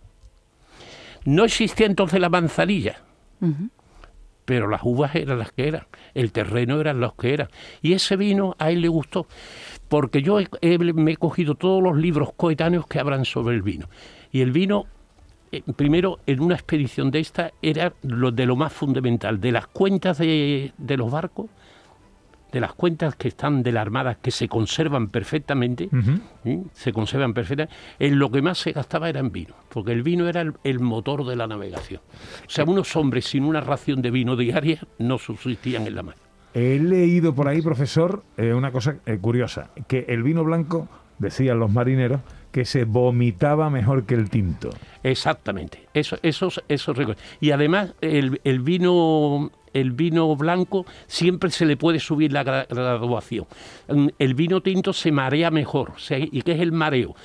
No 1.26 1.44
existía 1.44 1.86
entonces 1.86 2.20
la 2.20 2.30
manzanilla, 2.30 3.04
pero 4.46 4.68
las 4.68 4.82
uvas 4.84 5.16
eran 5.16 5.40
las 5.40 5.52
que 5.52 5.68
eran, 5.68 5.86
el 6.14 6.32
terreno 6.32 6.82
eran 6.82 7.00
los 7.00 7.14
que 7.14 7.34
eran. 7.34 7.50
Y 7.82 7.94
ese 7.94 8.18
vino 8.18 8.56
a 8.60 8.72
él 8.72 8.82
le 8.82 8.90
gustó, 8.90 9.28
porque 9.94 10.24
yo 10.24 10.40
he- 10.40 10.48
he- 10.62 10.80
me 10.80 11.12
he 11.12 11.18
cogido 11.18 11.54
todos 11.54 11.84
los 11.84 11.96
libros 11.96 12.30
coetáneos 12.36 12.88
que 12.88 13.00
hablan 13.00 13.26
sobre 13.26 13.56
el 13.56 13.62
vino. 13.62 13.86
Y 14.32 14.42
el 14.42 14.52
vino, 14.52 14.86
eh, 15.52 15.62
primero, 15.76 16.18
en 16.26 16.40
una 16.42 16.56
expedición 16.56 17.12
de 17.12 17.20
esta, 17.20 17.52
era 17.62 17.94
lo 18.02 18.32
de 18.32 18.48
lo 18.48 18.56
más 18.56 18.74
fundamental, 18.74 19.40
de 19.40 19.52
las 19.52 19.68
cuentas 19.68 20.18
de, 20.18 20.72
de 20.80 20.98
los 20.98 21.12
barcos, 21.12 21.46
de 22.52 22.60
las 22.60 22.74
cuentas 22.74 23.16
que 23.16 23.28
están 23.28 23.62
de 23.62 23.72
la 23.72 23.82
Armada, 23.82 24.16
que 24.16 24.32
se 24.32 24.48
conservan 24.48 25.10
perfectamente, 25.10 25.90
se 26.74 26.92
conservan 26.92 27.36
perfectamente, 27.36 27.76
en 28.00 28.18
lo 28.18 28.32
que 28.32 28.42
más 28.42 28.58
se 28.58 28.72
gastaba 28.72 29.10
era 29.10 29.20
en 29.20 29.32
vino, 29.32 29.54
porque 29.70 29.92
el 29.92 30.02
vino 30.02 30.28
era 30.28 30.42
el, 30.42 30.54
el 30.64 30.80
motor 30.80 31.24
de 31.24 31.36
la 31.36 31.46
navegación. 31.46 32.02
O 32.48 32.50
sea, 32.50 32.66
unos 32.66 32.96
hombres 32.96 33.26
sin 33.26 33.44
una 33.44 33.62
ración 33.62 34.02
de 34.02 34.10
vino 34.10 34.36
diaria 34.36 34.82
no 34.98 35.20
subsistían 35.20 35.86
en 35.86 35.94
la 35.96 36.02
mar. 36.02 36.16
He 36.54 36.80
leído 36.80 37.34
por 37.34 37.48
ahí, 37.48 37.62
profesor, 37.62 38.24
eh, 38.38 38.54
una 38.54 38.72
cosa 38.72 38.98
eh, 39.06 39.18
curiosa, 39.20 39.70
que 39.88 40.06
el 40.10 40.22
vino 40.24 40.44
blanco, 40.44 40.88
decían 41.20 41.60
los 41.60 41.72
marineros, 41.72 42.22
que 42.52 42.66
se 42.66 42.84
vomitaba 42.86 43.70
mejor 43.72 44.06
que 44.06 44.14
el 44.14 44.30
tinto. 44.30 44.70
Exactamente, 45.02 45.88
eso, 45.94 46.18
eso, 46.22 46.50
eso 46.68 46.94
recuerdo. 46.94 47.20
Y 47.42 47.50
además 47.52 47.94
el, 48.02 48.40
el 48.44 48.60
vino 48.60 49.52
el 49.74 49.92
vino 49.92 50.36
blanco 50.36 50.86
siempre 51.08 51.50
se 51.50 51.66
le 51.66 51.76
puede 51.78 52.00
subir 52.00 52.32
la 52.32 52.46
gra- 52.46 52.68
graduación. 52.70 53.48
Mm, 53.88 54.10
El 54.20 54.36
vino 54.36 54.62
tinto 54.62 54.94
se 54.94 55.12
marea 55.12 55.50
mejor. 55.50 55.94
¿Y 56.32 56.44
qué 56.44 56.52
es 56.52 56.60
el 56.60 56.72
mareo? 56.72 57.16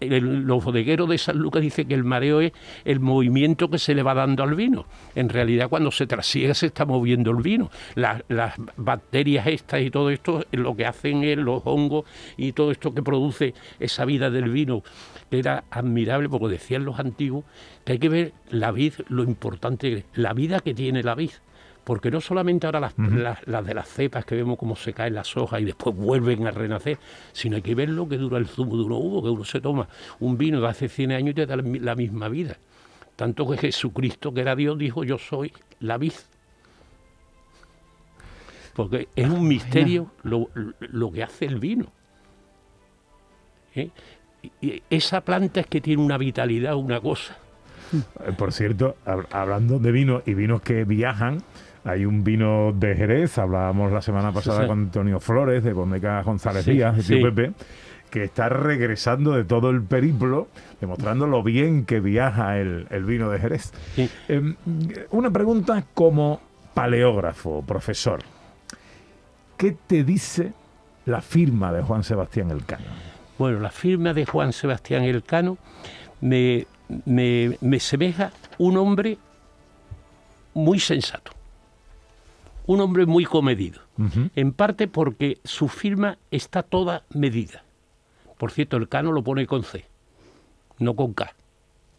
El- 0.00 0.42
los 0.42 0.64
bodegueros 0.64 1.08
de 1.08 1.18
San 1.18 1.38
Lucas 1.38 1.62
dicen 1.62 1.88
que 1.88 1.94
el 1.94 2.04
mareo 2.04 2.40
es 2.40 2.52
el 2.84 3.00
movimiento 3.00 3.68
que 3.70 3.78
se 3.78 3.94
le 3.94 4.02
va 4.02 4.14
dando 4.14 4.42
al 4.42 4.54
vino. 4.54 4.86
En 5.14 5.28
realidad 5.28 5.68
cuando 5.68 5.90
se 5.90 6.06
trasiega 6.06 6.54
se 6.54 6.66
está 6.66 6.84
moviendo 6.84 7.30
el 7.30 7.42
vino. 7.42 7.70
La- 7.94 8.24
las 8.28 8.54
bacterias 8.76 9.46
estas 9.46 9.82
y 9.82 9.90
todo 9.90 10.10
esto 10.10 10.42
eh, 10.52 10.56
lo 10.56 10.76
que 10.76 10.86
hacen 10.86 11.24
es 11.24 11.38
los 11.38 11.62
hongos 11.64 12.04
y 12.36 12.52
todo 12.52 12.70
esto 12.70 12.94
que 12.94 13.02
produce 13.02 13.54
esa 13.80 14.04
vida 14.04 14.30
del 14.30 14.50
vino 14.50 14.82
era 15.30 15.64
admirable 15.70 16.28
porque 16.28 16.48
decían 16.48 16.84
los 16.84 16.98
antiguos 16.98 17.44
que 17.84 17.92
hay 17.92 17.98
que 17.98 18.08
ver 18.08 18.32
la 18.50 18.70
vid, 18.72 18.94
lo 19.08 19.22
importante, 19.22 19.90
que 19.90 20.04
la 20.20 20.32
vida 20.32 20.60
que 20.60 20.74
tiene 20.74 21.02
la 21.02 21.14
vid. 21.14 21.30
Porque 21.86 22.10
no 22.10 22.20
solamente 22.20 22.66
ahora 22.66 22.80
las, 22.80 22.94
las- 22.98 23.46
las 23.46 23.64
de 23.64 23.72
las 23.72 23.88
cepas 23.88 24.24
que 24.24 24.34
vemos 24.34 24.58
cómo 24.58 24.74
se 24.74 24.92
caen 24.92 25.14
las 25.14 25.36
hojas 25.36 25.60
y 25.60 25.64
después 25.66 25.94
vuelven 25.94 26.44
a 26.46 26.50
renacer, 26.50 26.98
sino 27.32 27.54
hay 27.54 27.62
que 27.62 27.76
ver 27.76 27.88
lo 27.90 28.08
que 28.08 28.18
dura 28.18 28.38
el 28.38 28.48
zumo 28.48 28.76
de 28.76 28.82
uno 28.82 28.96
uvo, 28.98 29.22
que 29.22 29.28
uno 29.30 29.44
se 29.44 29.60
toma 29.60 29.86
un 30.18 30.36
vino 30.36 30.60
de 30.60 30.66
hace 30.66 30.88
100 30.88 31.12
años 31.12 31.30
y 31.30 31.34
te 31.34 31.46
da 31.46 31.54
la 31.56 31.62
mi- 31.62 31.78
la 31.78 31.94
misma 31.94 32.28
vida. 32.28 32.56
Tanto 33.14 33.48
que 33.48 33.56
Jesucristo, 33.56 34.34
que 34.34 34.40
era 34.40 34.56
Dios, 34.56 34.76
dijo, 34.76 35.04
yo 35.04 35.16
soy 35.16 35.52
la 35.78 35.96
vid. 35.96 36.12
Porque 38.74 39.08
es 39.16 39.28
un 39.28 39.46
misterio 39.48 40.10
lo, 40.24 40.50
lo 40.80 41.10
que 41.12 41.22
hace 41.22 41.46
el 41.46 41.58
vino. 41.58 41.86
¿Eh? 43.74 43.90
Y- 44.60 44.82
esa 44.90 45.20
planta 45.22 45.60
es 45.60 45.66
que 45.66 45.80
tiene 45.80 46.02
una 46.02 46.18
vitalidad, 46.18 46.74
una 46.76 47.00
cosa. 47.00 47.36
Eh, 48.26 48.32
Por 48.36 48.52
cierto, 48.52 48.96
hab- 49.06 49.26
hablando 49.30 49.78
de 49.78 49.92
vino 49.92 50.22
y 50.26 50.34
vinos 50.34 50.60
que 50.60 50.84
viajan, 50.84 51.42
hay 51.86 52.04
un 52.04 52.24
vino 52.24 52.72
de 52.72 52.96
Jerez, 52.96 53.38
hablábamos 53.38 53.92
la 53.92 54.02
semana 54.02 54.32
pasada 54.32 54.62
sí. 54.62 54.66
con 54.66 54.80
Antonio 54.80 55.20
Flores, 55.20 55.62
de 55.62 55.72
Bondeca 55.72 56.20
González 56.22 56.64
Sí, 56.64 56.72
Díaz, 56.72 57.06
de. 57.06 57.20
Pepe, 57.20 57.52
que 58.10 58.24
está 58.24 58.48
regresando 58.48 59.32
de 59.32 59.44
todo 59.44 59.70
el 59.70 59.82
periplo, 59.82 60.48
demostrando 60.80 61.28
lo 61.28 61.44
bien 61.44 61.84
que 61.84 62.00
viaja 62.00 62.58
el, 62.58 62.88
el 62.90 63.04
vino 63.04 63.30
de 63.30 63.38
Jerez. 63.38 63.72
Eh, 63.96 64.54
una 65.10 65.30
pregunta 65.30 65.84
como 65.94 66.40
paleógrafo, 66.74 67.62
profesor. 67.62 68.20
¿Qué 69.56 69.76
te 69.86 70.02
dice 70.02 70.52
la 71.04 71.22
firma 71.22 71.72
de 71.72 71.82
Juan 71.82 72.02
Sebastián 72.02 72.50
Elcano? 72.50 72.84
Bueno, 73.38 73.60
la 73.60 73.70
firma 73.70 74.12
de 74.12 74.26
Juan 74.26 74.52
Sebastián 74.52 75.04
Elcano 75.04 75.56
me, 76.20 76.66
me, 77.04 77.56
me 77.60 77.78
semeja 77.78 78.32
un 78.58 78.76
hombre 78.76 79.18
muy 80.52 80.80
sensato, 80.80 81.32
un 82.66 82.80
hombre 82.80 83.06
muy 83.06 83.24
comedido, 83.24 83.80
en 84.34 84.52
parte 84.52 84.88
porque 84.88 85.38
su 85.44 85.68
firma 85.68 86.18
está 86.30 86.62
toda 86.62 87.04
medida. 87.10 87.64
Por 88.38 88.50
cierto, 88.50 88.76
Elcano 88.76 89.12
lo 89.12 89.22
pone 89.22 89.46
con 89.46 89.62
C, 89.62 89.86
no 90.78 90.94
con 90.94 91.14
K. 91.14 91.34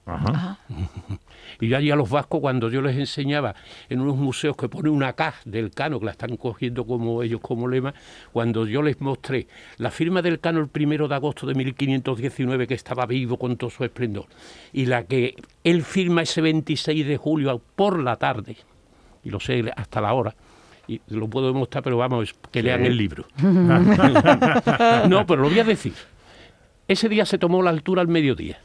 Ajá. 0.05 0.59
Y 1.59 1.69
yo 1.69 1.77
allí 1.77 1.89
a 1.89 1.95
los 1.95 2.09
vascos, 2.09 2.39
cuando 2.39 2.69
yo 2.69 2.81
les 2.81 2.97
enseñaba 2.97 3.55
en 3.89 4.01
unos 4.01 4.17
museos 4.17 4.55
que 4.55 4.69
pone 4.69 4.89
una 4.89 5.13
K 5.13 5.33
del 5.45 5.71
Cano, 5.71 5.99
que 5.99 6.05
la 6.05 6.11
están 6.11 6.37
cogiendo 6.37 6.85
como 6.85 7.23
ellos 7.23 7.41
como 7.41 7.67
lema, 7.67 7.93
cuando 8.31 8.67
yo 8.67 8.83
les 8.83 8.99
mostré 9.01 9.47
la 9.77 9.89
firma 9.89 10.21
del 10.21 10.39
Cano 10.39 10.59
el 10.59 10.67
primero 10.67 11.07
de 11.07 11.15
agosto 11.15 11.47
de 11.47 11.55
1519, 11.55 12.67
que 12.67 12.73
estaba 12.73 13.05
vivo 13.05 13.37
con 13.37 13.57
todo 13.57 13.69
su 13.69 13.83
esplendor, 13.83 14.25
y 14.71 14.85
la 14.85 15.05
que 15.05 15.35
él 15.63 15.83
firma 15.83 16.21
ese 16.21 16.41
26 16.41 17.07
de 17.07 17.17
julio 17.17 17.61
por 17.75 17.99
la 17.99 18.17
tarde, 18.17 18.57
y 19.23 19.29
lo 19.29 19.39
sé 19.39 19.71
hasta 19.75 20.01
la 20.01 20.13
hora, 20.13 20.35
y 20.87 21.01
lo 21.09 21.27
puedo 21.27 21.47
demostrar, 21.47 21.83
pero 21.83 21.97
vamos, 21.97 22.33
que 22.51 22.63
lean 22.63 22.85
el 22.85 22.97
libro. 22.97 23.25
no, 23.41 25.25
pero 25.25 25.41
lo 25.41 25.49
voy 25.49 25.59
a 25.59 25.63
decir. 25.63 25.93
Ese 26.87 27.09
día 27.09 27.25
se 27.25 27.37
tomó 27.37 27.61
la 27.61 27.69
altura 27.69 28.01
al 28.01 28.07
mediodía 28.07 28.59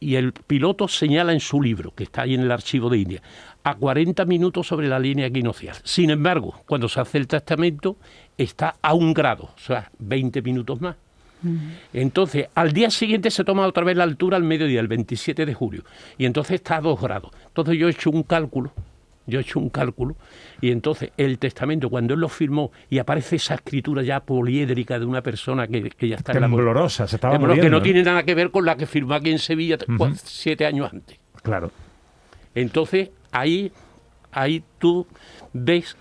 y 0.00 0.16
el 0.16 0.32
piloto 0.32 0.88
señala 0.88 1.32
en 1.32 1.40
su 1.40 1.60
libro, 1.60 1.92
que 1.94 2.04
está 2.04 2.22
ahí 2.22 2.34
en 2.34 2.40
el 2.40 2.50
archivo 2.50 2.88
de 2.90 2.98
India, 2.98 3.22
a 3.64 3.74
40 3.74 4.24
minutos 4.24 4.66
sobre 4.66 4.88
la 4.88 4.98
línea 4.98 5.26
equinoccial. 5.26 5.76
Sin 5.84 6.10
embargo, 6.10 6.62
cuando 6.66 6.88
se 6.88 7.00
hace 7.00 7.18
el 7.18 7.26
testamento, 7.26 7.96
está 8.36 8.76
a 8.80 8.94
un 8.94 9.12
grado, 9.14 9.44
o 9.44 9.58
sea, 9.58 9.90
20 9.98 10.42
minutos 10.42 10.80
más. 10.80 10.96
Entonces, 11.92 12.48
al 12.54 12.72
día 12.72 12.90
siguiente 12.90 13.30
se 13.30 13.44
toma 13.44 13.66
otra 13.66 13.84
vez 13.84 13.96
la 13.96 14.02
altura 14.02 14.36
al 14.36 14.42
mediodía, 14.42 14.80
el 14.80 14.88
27 14.88 15.46
de 15.46 15.54
julio, 15.54 15.84
y 16.16 16.24
entonces 16.24 16.56
está 16.56 16.76
a 16.76 16.80
2 16.80 17.00
grados. 17.00 17.30
Entonces 17.46 17.78
yo 17.78 17.86
he 17.86 17.92
hecho 17.92 18.10
un 18.10 18.24
cálculo, 18.24 18.72
yo 19.28 19.38
he 19.38 19.42
hecho 19.42 19.60
un 19.60 19.68
cálculo, 19.68 20.16
y 20.60 20.72
entonces 20.72 21.12
el 21.16 21.38
testamento, 21.38 21.90
cuando 21.90 22.14
él 22.14 22.20
lo 22.20 22.28
firmó 22.28 22.72
y 22.90 22.98
aparece 22.98 23.36
esa 23.36 23.54
escritura 23.54 24.02
ya 24.02 24.20
poliédrica 24.20 24.98
de 24.98 25.04
una 25.04 25.22
persona 25.22 25.68
que, 25.68 25.90
que 25.90 26.08
ya 26.08 26.16
está 26.16 26.32
en 26.32 26.40
la 26.40 26.48
Temblorosa, 26.48 27.06
se 27.06 27.16
estaba 27.16 27.34
Temblor, 27.34 27.60
que 27.60 27.70
no 27.70 27.82
tiene 27.82 28.02
nada 28.02 28.24
que 28.24 28.34
ver 28.34 28.50
con 28.50 28.64
la 28.64 28.76
que 28.76 28.86
firmó 28.86 29.14
aquí 29.14 29.30
en 29.30 29.38
Sevilla 29.38 29.78
siete 30.24 30.66
años 30.66 30.90
antes. 30.92 31.18
Claro. 31.42 31.70
Entonces, 32.54 33.10
ahí, 33.30 33.70
ahí 34.32 34.64
tú 34.78 35.06
ves 35.52 35.96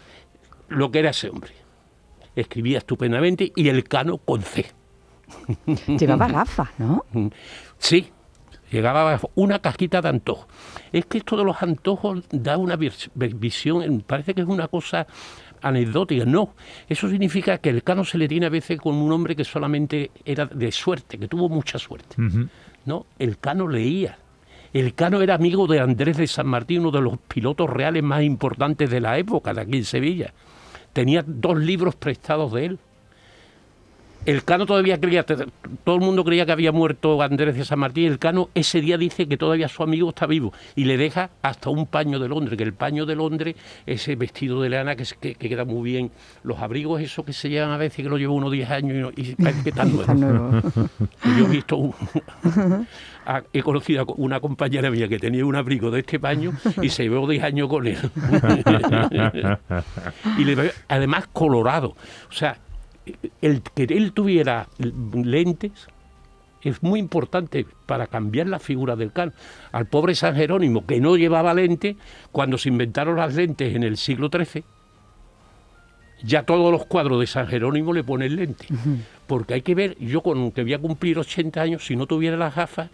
lo 0.70 0.90
que 0.90 1.00
era 1.00 1.10
ese 1.10 1.30
hombre. 1.30 1.52
Escribía 2.36 2.78
estupendamente 2.78 3.52
y 3.56 3.68
el 3.68 3.84
cano 3.84 4.18
con 4.18 4.42
C. 4.42 4.66
Llevaba 5.88 6.28
gafas, 6.28 6.70
¿no? 6.78 7.06
Sí, 7.80 8.10
llegaba 8.72 9.20
una 9.36 9.60
cajita 9.60 10.02
de 10.02 10.10
antojos. 10.10 10.48
Es 10.92 11.06
que 11.06 11.18
esto 11.20 11.36
de 11.38 11.44
los 11.44 11.62
antojos 11.62 12.24
da 12.32 12.58
una 12.58 12.76
vis- 12.76 13.10
visión, 13.16 14.04
parece 14.06 14.34
que 14.34 14.42
es 14.42 14.48
una 14.48 14.68
cosa 14.68 15.06
anecdótica. 15.62 16.26
No, 16.26 16.54
eso 16.88 17.10
significa 17.10 17.58
que 17.58 17.70
el 17.70 17.84
cano 17.84 18.04
se 18.04 18.18
le 18.18 18.28
tiene 18.28 18.46
a 18.46 18.50
veces 18.50 18.80
con 18.80 18.96
un 18.96 19.12
hombre 19.12 19.36
que 19.36 19.44
solamente 19.44 20.12
era 20.26 20.46
de 20.46 20.72
suerte, 20.72 21.18
que 21.18 21.28
tuvo 21.28 21.50
mucha 21.50 21.78
suerte. 21.78 22.16
No, 22.86 23.06
el 23.20 23.38
Cano 23.38 23.68
leía. 23.68 24.18
El 24.74 24.94
Cano 24.94 25.22
era 25.22 25.36
amigo 25.36 25.66
de 25.68 25.80
Andrés 25.80 26.18
de 26.18 26.28
San 26.28 26.48
Martín, 26.48 26.82
uno 26.82 26.92
de 26.92 27.02
los 27.02 27.18
pilotos 27.18 27.70
reales 27.70 28.04
más 28.04 28.22
importantes 28.24 28.90
de 28.90 29.02
la 29.02 29.18
época 29.18 29.54
de 29.54 29.62
aquí 29.62 29.78
en 29.78 29.86
Sevilla. 29.86 30.34
Tenía 30.94 31.24
dos 31.26 31.58
libros 31.58 31.96
prestados 31.96 32.52
de 32.54 32.66
él. 32.66 32.80
El 34.28 34.44
Cano 34.44 34.66
todavía 34.66 35.00
creía, 35.00 35.24
todo 35.24 35.96
el 35.96 36.02
mundo 36.02 36.24
creía 36.26 36.46
que 36.46 36.52
había 36.52 36.74
muerto 36.74 37.22
Andrés 37.22 37.56
de 37.56 37.64
San 37.64 37.80
Martín. 37.80 38.08
El 38.12 38.20
Cano 38.20 38.50
ese 38.54 38.82
día 38.82 38.98
dice 38.98 39.26
que 39.28 39.38
todavía 39.38 39.70
su 39.70 39.84
amigo 39.84 40.10
está 40.10 40.26
vivo 40.28 40.52
y 40.76 40.84
le 40.84 40.98
deja 40.98 41.30
hasta 41.42 41.70
un 41.70 41.88
paño 41.88 42.20
de 42.20 42.28
Londres, 42.28 42.58
que 42.58 42.64
el 42.66 42.74
paño 42.74 43.06
de 43.06 43.16
Londres, 43.16 43.56
ese 43.86 44.18
vestido 44.18 44.62
de 44.62 44.70
lana 44.70 44.98
que, 44.98 45.06
se- 45.06 45.16
que, 45.16 45.36
que 45.36 45.48
queda 45.48 45.64
muy 45.64 45.90
bien, 45.92 46.12
los 46.44 46.60
abrigos 46.60 47.02
esos 47.02 47.24
que 47.26 47.32
se 47.32 47.50
llevan 47.50 47.72
a 47.72 47.78
veces 47.78 48.04
que 48.04 48.10
lo 48.10 48.18
lleva 48.18 48.34
uno 48.34 48.50
10 48.50 48.70
años 48.70 49.14
y, 49.16 49.22
y 49.32 49.36
parece 49.42 49.64
que 49.64 49.70
están 49.70 49.94
nuevos. 49.96 50.14
Nuevo. 50.16 50.62
Yo 51.38 51.46
he 51.46 51.50
visto, 51.50 51.78
un- 51.78 51.94
a- 53.26 53.44
he 53.54 53.64
conocido 53.64 54.02
a 54.02 54.06
una 54.18 54.42
compañera 54.42 54.92
mía 54.92 55.08
que 55.08 55.20
tenía 55.20 55.46
un 55.46 55.56
abrigo 55.56 55.90
de 55.90 56.02
este 56.02 56.20
paño 56.20 56.52
y 56.82 56.90
se 56.90 57.04
llevó 57.04 57.26
10 57.30 57.44
años 57.46 57.70
con 57.70 57.88
él. 57.88 57.98
y 60.38 60.44
le 60.44 60.72
además 60.90 61.28
colorado. 61.32 61.96
O 62.30 62.34
sea, 62.34 62.58
el 63.42 63.62
que 63.62 63.84
él 63.84 64.12
tuviera 64.14 64.68
lentes 64.80 65.72
es 66.62 66.84
muy 66.84 67.00
importante 67.00 67.66
para 67.86 68.08
cambiar 68.08 68.48
la 68.48 68.60
figura 68.60 68.96
del 68.96 69.12
can. 69.12 69.34
Al 69.72 69.86
pobre 69.88 70.16
San 70.16 70.36
Jerónimo, 70.36 70.86
que 70.86 71.00
no 71.00 71.16
llevaba 71.16 71.54
lente, 71.54 71.98
cuando 72.32 72.58
se 72.58 72.70
inventaron 72.70 73.18
las 73.18 73.36
lentes 73.36 73.76
en 73.76 73.84
el 73.84 73.98
siglo 73.98 74.30
XIII, 74.32 74.64
ya 76.24 76.44
todos 76.44 76.72
los 76.72 76.86
cuadros 76.86 77.20
de 77.20 77.28
San 77.28 77.48
Jerónimo 77.48 77.94
le 77.94 78.04
ponen 78.04 78.36
lente. 78.36 78.68
Porque 79.28 79.54
hay 79.54 79.62
que 79.62 79.76
ver, 79.76 79.98
yo 80.00 80.22
con 80.22 80.52
que 80.52 80.64
voy 80.64 80.74
a 80.74 80.80
cumplir 80.80 81.20
80 81.20 81.62
años, 81.62 81.86
si 81.86 81.96
no 81.96 82.08
tuviera 82.08 82.38
las 82.38 82.56
gafas, 82.56 82.90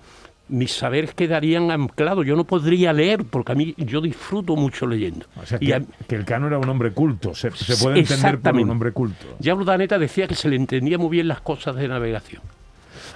mis 0.49 0.73
saberes 0.73 1.13
quedarían 1.13 1.71
anclados. 1.71 2.25
Yo 2.25 2.35
no 2.35 2.43
podría 2.43 2.93
leer, 2.93 3.23
porque 3.25 3.53
a 3.53 3.55
mí 3.55 3.73
yo 3.77 4.01
disfruto 4.01 4.55
mucho 4.55 4.85
leyendo. 4.87 5.25
O 5.41 5.45
sea, 5.45 5.57
Y 5.61 5.67
que, 5.67 5.73
a- 5.75 5.81
que 6.07 6.15
el 6.15 6.25
Cano 6.25 6.47
era 6.47 6.57
un 6.59 6.69
hombre 6.69 6.91
culto, 6.91 7.33
se, 7.33 7.51
se 7.51 7.77
puede 7.77 7.99
entender 7.99 8.39
por 8.39 8.55
un 8.55 8.69
hombre 8.69 8.91
culto. 8.91 9.25
ya 9.39 9.55
Urdaneta 9.55 9.97
decía 9.97 10.27
que 10.27 10.35
se 10.35 10.49
le 10.49 10.55
entendía 10.55 10.97
muy 10.97 11.09
bien 11.09 11.27
las 11.27 11.41
cosas 11.41 11.75
de 11.75 11.87
navegación. 11.87 12.41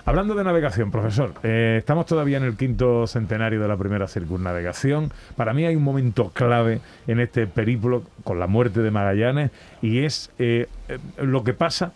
Hablando 0.06 0.36
de 0.36 0.44
navegación, 0.46 0.90
profesor, 0.90 1.34
eh, 1.44 1.76
estamos 1.80 2.06
todavía 2.06 2.38
en 2.38 2.44
el 2.44 2.56
quinto 2.56 3.06
centenario 3.08 3.60
de 3.62 3.68
la 3.68 3.76
primera 3.76 4.08
circunnavegación. 4.08 5.12
Para 5.36 5.54
mí 5.54 5.66
hay 5.66 5.76
un 5.76 5.84
momento 5.84 6.30
clave 6.34 6.80
en 7.08 7.20
este 7.20 7.46
periplo 7.46 8.04
con 8.24 8.40
la 8.40 8.48
muerte 8.48 8.80
de 8.82 8.90
Magallanes 8.90 9.52
y 9.82 10.00
es 10.00 10.32
eh, 10.40 10.68
eh, 10.88 10.98
lo 11.22 11.44
que 11.44 11.54
pasa 11.54 11.92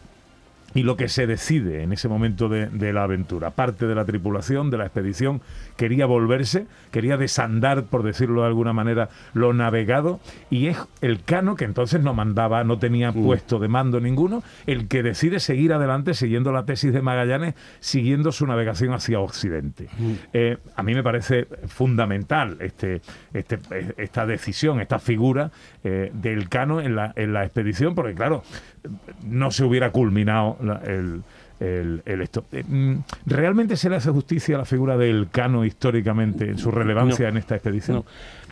y 0.74 0.84
lo 0.84 0.96
que 0.98 1.10
se 1.10 1.28
decide 1.28 1.84
en 1.84 1.94
ese 1.94 2.08
momento 2.08 2.50
de, 2.50 2.68
de, 2.68 2.94
la 2.94 3.04
aventura. 3.04 3.52
Parte 3.52 3.88
de 3.88 3.96
la 3.96 4.06
tripulación, 4.06 4.70
de 4.70 4.78
la 4.78 4.86
expedición, 4.86 5.42
quería 5.78 6.06
volverse, 6.06 6.68
quería 6.92 7.18
desandar, 7.18 7.86
por 7.86 8.04
decirlo 8.04 8.42
de 8.42 8.48
alguna 8.48 8.74
manera, 8.74 9.10
lo 9.34 9.54
navegado, 9.54 10.20
y 10.50 10.68
es 10.68 10.78
el 11.02 11.24
Cano, 11.24 11.56
que 11.56 11.66
entonces 11.66 12.02
no 12.02 12.14
mandaba, 12.14 12.64
no 12.64 12.78
tenía 12.80 13.12
puesto 13.12 13.60
de 13.60 13.68
mando 13.68 14.00
ninguno, 14.00 14.44
el 14.68 14.88
que 14.88 15.04
decide 15.04 15.40
seguir 15.40 15.74
adelante 15.74 16.14
siguiendo 16.14 16.52
la 16.52 16.66
tesis 16.66 16.94
de 16.94 17.02
Magallanes, 17.02 17.56
siguiendo 17.80 18.32
su 18.32 18.46
navegación 18.48 18.94
hacia 18.94 19.20
Occidente. 19.20 19.88
Eh, 20.34 20.58
a 20.76 20.84
mí 20.84 20.94
me 20.94 21.04
parece 21.04 21.48
fundamental 21.68 22.58
este, 22.60 23.02
este, 23.34 23.60
esta 23.98 24.26
decisión, 24.26 24.82
esta 24.82 25.00
figura 25.00 25.52
eh, 25.84 26.12
del 26.14 26.50
Cano 26.50 26.82
en 26.82 26.96
la, 26.96 27.14
en 27.16 27.34
la 27.34 27.44
expedición, 27.44 27.96
porque 27.96 28.14
claro, 28.14 28.44
no 29.24 29.52
se 29.52 29.64
hubiera 29.64 29.92
culminado 29.92 30.58
el, 30.62 32.02
esto. 32.06 32.46
Eh, 32.52 32.64
mm, 32.68 32.96
¿Realmente 33.26 33.76
se 33.78 33.90
le 33.90 33.98
hace 33.98 34.10
justicia 34.12 34.56
a 34.56 34.60
la 34.60 34.66
figura 34.66 34.98
del 34.98 35.30
Cano 35.30 35.66
históricamente 35.66 36.46
en 36.46 36.58
su 36.58 36.72
relevancia 36.72 37.30
en 37.30 37.38
esta 37.38 37.56
expedición? 37.56 37.98
No, 37.98 38.06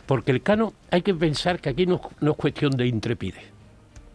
porque 0.05 0.31
el 0.31 0.41
Cano 0.41 0.73
hay 0.91 1.01
que 1.01 1.13
pensar 1.13 1.59
que 1.59 1.69
aquí 1.69 1.85
no, 1.85 2.01
es 2.21 2.35
cuestión 2.35 2.71
de 2.71 2.87
intrepidez. 2.87 3.43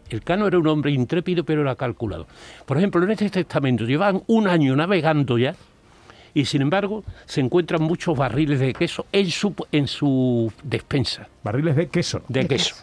El 0.09 0.21
Cano 0.21 0.47
era 0.47 0.59
un 0.59 0.67
hombre 0.67 0.91
intrépido, 0.91 1.43
pero 1.43 1.61
era 1.61 1.75
calculado. 1.75 2.27
Por 2.65 2.77
ejemplo, 2.77 3.03
en 3.03 3.11
este 3.11 3.29
testamento 3.29 3.85
llevan 3.85 4.21
un 4.27 4.47
año 4.47 4.75
navegando 4.75 5.37
ya 5.37 5.55
y 6.33 6.45
sin 6.45 6.61
embargo 6.61 7.03
se 7.25 7.41
encuentran 7.41 7.81
muchos 7.81 8.15
barriles 8.15 8.59
de 8.59 8.73
queso 8.73 9.07
en 9.11 9.29
su, 9.31 9.55
en 9.71 9.87
su 9.87 10.51
despensa. 10.63 11.27
¿Barriles 11.43 11.75
de 11.75 11.87
queso? 11.87 12.21
De, 12.27 12.47
queso 12.47 12.75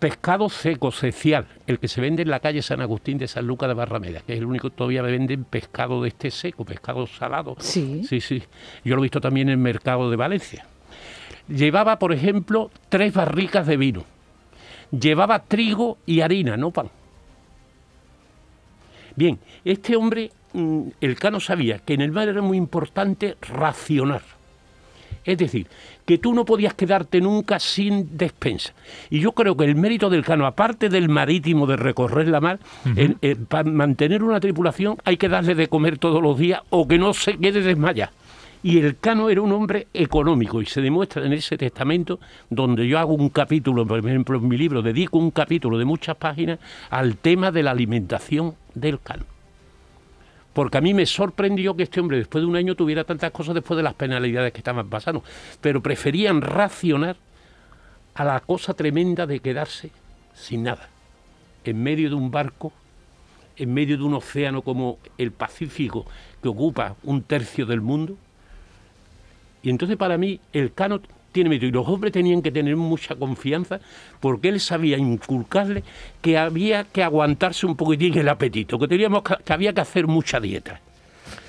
pescado 0.00 0.48
seco, 0.48 0.90
social, 0.90 1.46
el 1.66 1.78
que 1.78 1.86
se 1.86 2.00
vende 2.00 2.22
en 2.22 2.30
la 2.30 2.40
calle 2.40 2.62
San 2.62 2.80
Agustín 2.80 3.18
de 3.18 3.28
San 3.28 3.46
Lucas 3.46 3.68
de 3.68 3.74
Barrameda, 3.74 4.20
que 4.20 4.32
es 4.32 4.38
el 4.38 4.46
único 4.46 4.70
que 4.70 4.76
todavía 4.76 5.02
me 5.02 5.12
venden 5.12 5.44
pescado 5.44 6.02
de 6.02 6.08
este 6.08 6.30
seco, 6.30 6.64
pescado 6.64 7.06
salado. 7.06 7.54
Sí. 7.60 8.02
Sí, 8.08 8.20
sí. 8.20 8.42
Yo 8.82 8.96
lo 8.96 9.02
he 9.02 9.04
visto 9.04 9.20
también 9.20 9.48
en 9.48 9.52
el 9.52 9.58
mercado 9.58 10.10
de 10.10 10.16
Valencia. 10.16 10.66
Llevaba, 11.48 11.98
por 11.98 12.12
ejemplo, 12.12 12.70
tres 12.88 13.12
barricas 13.12 13.66
de 13.66 13.76
vino. 13.76 14.04
Llevaba 14.90 15.44
trigo 15.44 15.98
y 16.06 16.22
harina, 16.22 16.56
no 16.56 16.70
pan. 16.70 16.88
Bien, 19.14 19.38
este 19.64 19.96
hombre, 19.96 20.30
mm, 20.54 20.82
el 21.00 21.16
cano 21.16 21.40
sabía 21.40 21.78
que 21.78 21.94
en 21.94 22.00
el 22.00 22.10
mar 22.10 22.28
era 22.28 22.40
muy 22.40 22.56
importante 22.56 23.36
racionar 23.42 24.39
es 25.24 25.38
decir, 25.38 25.66
que 26.04 26.18
tú 26.18 26.34
no 26.34 26.44
podías 26.44 26.74
quedarte 26.74 27.20
nunca 27.20 27.58
sin 27.58 28.16
despensa. 28.16 28.72
Y 29.10 29.20
yo 29.20 29.32
creo 29.32 29.56
que 29.56 29.64
el 29.64 29.76
mérito 29.76 30.10
del 30.10 30.24
cano, 30.24 30.46
aparte 30.46 30.88
del 30.88 31.08
marítimo 31.08 31.66
de 31.66 31.76
recorrer 31.76 32.28
la 32.28 32.40
mar, 32.40 32.58
para 33.48 33.70
mantener 33.70 34.22
una 34.22 34.40
tripulación 34.40 34.96
hay 35.04 35.16
que 35.16 35.28
darle 35.28 35.54
de 35.54 35.68
comer 35.68 35.98
todos 35.98 36.22
los 36.22 36.38
días 36.38 36.60
o 36.70 36.88
que 36.88 36.98
no 36.98 37.14
se 37.14 37.36
quede 37.38 37.60
desmayado. 37.60 38.12
Y 38.62 38.78
el 38.78 38.98
Cano 38.98 39.30
era 39.30 39.40
un 39.40 39.52
hombre 39.52 39.86
económico 39.94 40.60
y 40.60 40.66
se 40.66 40.82
demuestra 40.82 41.24
en 41.24 41.32
ese 41.32 41.56
testamento 41.56 42.20
donde 42.50 42.86
yo 42.86 42.98
hago 42.98 43.14
un 43.14 43.30
capítulo, 43.30 43.86
por 43.86 43.98
ejemplo 44.00 44.36
en 44.36 44.48
mi 44.48 44.58
libro 44.58 44.82
dedico 44.82 45.16
un 45.18 45.30
capítulo 45.30 45.78
de 45.78 45.86
muchas 45.86 46.16
páginas 46.16 46.58
al 46.90 47.16
tema 47.16 47.50
de 47.50 47.62
la 47.62 47.70
alimentación 47.70 48.54
del 48.74 49.00
Cano 49.00 49.24
porque 50.52 50.78
a 50.78 50.80
mí 50.80 50.94
me 50.94 51.06
sorprendió 51.06 51.76
que 51.76 51.84
este 51.84 52.00
hombre 52.00 52.18
después 52.18 52.42
de 52.42 52.48
un 52.48 52.56
año 52.56 52.74
tuviera 52.74 53.04
tantas 53.04 53.30
cosas 53.30 53.54
después 53.54 53.76
de 53.76 53.82
las 53.82 53.94
penalidades 53.94 54.52
que 54.52 54.58
estaban 54.58 54.88
pasando, 54.88 55.22
pero 55.60 55.80
preferían 55.80 56.40
racionar 56.40 57.16
a 58.14 58.24
la 58.24 58.40
cosa 58.40 58.74
tremenda 58.74 59.26
de 59.26 59.40
quedarse 59.40 59.90
sin 60.34 60.64
nada, 60.64 60.88
en 61.64 61.82
medio 61.82 62.08
de 62.08 62.14
un 62.14 62.30
barco, 62.30 62.72
en 63.56 63.72
medio 63.72 63.96
de 63.96 64.02
un 64.02 64.14
océano 64.14 64.62
como 64.62 64.98
el 65.18 65.32
Pacífico, 65.32 66.06
que 66.42 66.48
ocupa 66.48 66.96
un 67.04 67.22
tercio 67.22 67.66
del 67.66 67.80
mundo. 67.80 68.16
Y 69.62 69.70
entonces 69.70 69.96
para 69.96 70.16
mí 70.16 70.40
el 70.52 70.72
Cano 70.72 71.00
tiene 71.32 71.50
mérito. 71.50 71.66
Y 71.66 71.70
los 71.70 71.88
hombres 71.88 72.12
tenían 72.12 72.42
que 72.42 72.50
tener 72.50 72.76
mucha 72.76 73.14
confianza 73.14 73.80
porque 74.20 74.48
él 74.48 74.60
sabía 74.60 74.98
inculcarle 74.98 75.82
que 76.20 76.38
había 76.38 76.84
que 76.84 77.02
aguantarse 77.02 77.66
un 77.66 77.76
poquitín 77.76 78.16
el 78.18 78.28
apetito, 78.28 78.78
que, 78.78 78.88
teníamos 78.88 79.22
que, 79.22 79.52
había 79.52 79.72
que 79.72 79.80
hacer 79.80 80.06
mucha 80.06 80.40
dieta. 80.40 80.80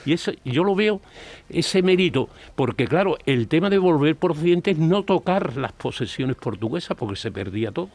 Y 0.05 0.13
eso, 0.13 0.31
yo 0.43 0.63
lo 0.63 0.73
veo, 0.75 1.01
ese 1.49 1.83
mérito, 1.83 2.29
porque 2.55 2.87
claro, 2.87 3.17
el 3.25 3.47
tema 3.47 3.69
de 3.69 3.77
volver 3.77 4.15
por 4.15 4.31
Occidente 4.31 4.71
es 4.71 4.77
no 4.77 5.03
tocar 5.03 5.57
las 5.57 5.73
posesiones 5.73 6.35
portuguesas 6.37 6.97
porque 6.97 7.15
se 7.15 7.31
perdía 7.31 7.71
todo. 7.71 7.89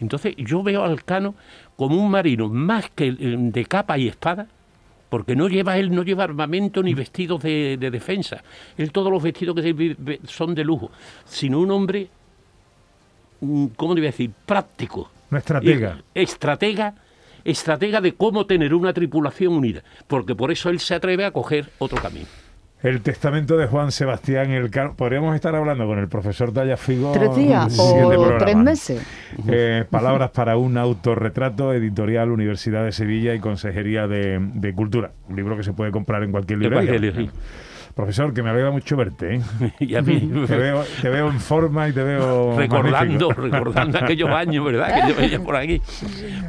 Entonces 0.00 0.34
yo 0.36 0.62
veo 0.62 0.84
al 0.84 1.04
Cano 1.04 1.34
como 1.76 1.96
un 1.96 2.10
marino 2.10 2.48
más 2.48 2.90
que 2.90 3.12
de 3.12 3.64
capa 3.64 3.96
y 3.96 4.08
espada, 4.08 4.48
porque 5.08 5.36
no 5.36 5.48
lleva 5.48 5.78
él 5.78 5.94
no 5.94 6.02
lleva 6.02 6.24
armamento 6.24 6.82
ni 6.82 6.94
vestidos 6.94 7.42
de, 7.42 7.76
defensa. 7.78 8.42
Él 8.76 8.92
todos 8.92 9.10
los 9.10 9.22
vestidos 9.22 9.56
que 9.56 10.18
son 10.26 10.54
de 10.54 10.64
lujo, 10.64 10.90
sino 11.24 11.60
un 11.60 11.70
hombre, 11.70 12.08
mm, 13.40 13.66
¿cómo 13.76 13.94
debe 13.94 14.08
decir? 14.08 14.30
Práctico. 14.44 15.10
Una 15.30 15.40
estratega. 15.40 15.98
estratega, 16.14 16.94
estratega 17.44 18.00
de 18.00 18.14
cómo 18.14 18.46
tener 18.46 18.74
una 18.74 18.92
tripulación 18.92 19.54
unida, 19.54 19.82
porque 20.06 20.34
por 20.34 20.50
eso 20.50 20.70
él 20.70 20.80
se 20.80 20.94
atreve 20.94 21.24
a 21.24 21.30
coger 21.30 21.70
otro 21.78 22.00
camino. 22.00 22.26
El 22.82 23.00
testamento 23.00 23.56
de 23.56 23.66
Juan 23.66 23.90
Sebastián 23.90 24.50
Elcano. 24.50 24.94
Podríamos 24.96 25.34
estar 25.34 25.54
hablando 25.54 25.86
con 25.86 25.98
el 25.98 26.08
profesor 26.08 26.52
Figo. 26.76 27.12
Tres 27.12 27.34
días 27.34 27.78
o 27.78 28.36
tres 28.38 28.56
meses. 28.56 29.02
Eh, 29.48 29.84
palabras 29.88 30.30
para 30.30 30.56
un 30.58 30.76
autorretrato, 30.76 31.72
editorial 31.72 32.30
Universidad 32.30 32.84
de 32.84 32.92
Sevilla 32.92 33.34
y 33.34 33.40
Consejería 33.40 34.06
de, 34.06 34.72
Cultura. 34.76 35.12
Un 35.28 35.36
libro 35.36 35.56
que 35.56 35.62
se 35.62 35.72
puede 35.72 35.90
comprar 35.90 36.22
en 36.22 36.32
cualquier 36.32 36.58
librería. 36.58 37.30
Profesor, 37.96 38.34
que 38.34 38.42
me 38.42 38.50
alegra 38.50 38.70
mucho 38.70 38.94
verte. 38.94 39.36
¿eh? 39.36 39.40
y 39.80 39.94
a 39.94 40.02
mí. 40.02 40.20
Te 40.46 40.54
veo, 40.54 40.84
te 41.00 41.08
veo, 41.08 41.30
en 41.30 41.40
forma 41.40 41.88
y 41.88 41.92
te 41.94 42.02
veo. 42.02 42.54
Recordando, 42.54 43.32
recordando 43.32 43.96
aquellos 43.96 44.28
años, 44.28 44.66
¿verdad? 44.66 45.00
Que 45.00 45.08
yo 45.08 45.16
veía 45.16 45.40
por 45.42 45.56
aquí. 45.56 45.80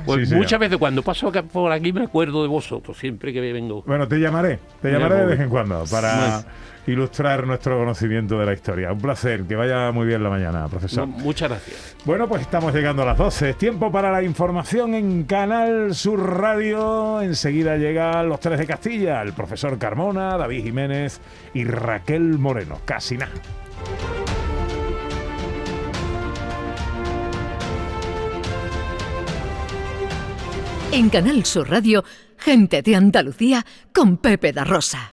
Pues 0.05 0.29
muchas 0.33 0.59
veces 0.59 0.77
cuando 0.77 1.01
paso 1.03 1.31
por 1.31 1.71
aquí 1.71 1.93
me 1.93 2.03
acuerdo 2.03 2.41
de 2.41 2.49
vosotros, 2.49 2.97
siempre 2.97 3.31
que 3.31 3.39
vengo. 3.39 3.81
Bueno, 3.87 4.09
te 4.09 4.19
llamaré, 4.19 4.59
te 4.81 4.91
llamaré 4.91 5.15
de 5.15 5.25
vez 5.25 5.39
en 5.39 5.47
cuando 5.47 5.85
para 5.89 6.43
ilustrar 6.87 7.45
nuestro 7.45 7.77
conocimiento 7.77 8.37
de 8.37 8.45
la 8.45 8.53
historia. 8.53 8.91
Un 8.91 8.99
placer, 8.99 9.43
que 9.43 9.55
vaya 9.55 9.91
muy 9.91 10.05
bien 10.05 10.23
la 10.23 10.29
mañana, 10.29 10.67
profesor. 10.67 11.07
muchas 11.07 11.49
gracias. 11.49 11.95
Bueno, 12.03 12.27
pues 12.27 12.41
estamos 12.41 12.73
llegando 12.73 13.03
a 13.03 13.05
las 13.05 13.17
12. 13.17 13.51
Es 13.51 13.57
tiempo 13.57 13.91
para 13.91 14.11
la 14.11 14.23
información 14.23 14.95
en 14.95 15.23
Canal 15.23 15.93
Sur 15.93 16.39
Radio. 16.39 17.21
Enseguida 17.21 17.77
llegan 17.77 18.27
los 18.29 18.39
tres 18.39 18.59
de 18.59 18.65
Castilla, 18.65 19.21
el 19.21 19.33
profesor 19.33 19.77
Carmona, 19.77 20.37
David 20.37 20.63
Jiménez 20.63 21.19
y 21.53 21.63
Raquel 21.65 22.37
Moreno. 22.37 22.79
Casi 22.85 23.17
nada. 23.17 23.33
En 30.91 31.09
Canal 31.09 31.45
Sur 31.45 31.69
Radio, 31.69 32.03
gente 32.37 32.81
de 32.81 32.95
Andalucía 32.95 33.65
con 33.93 34.17
Pepe 34.17 34.53
da 34.53 34.63
Rosa. 34.63 35.05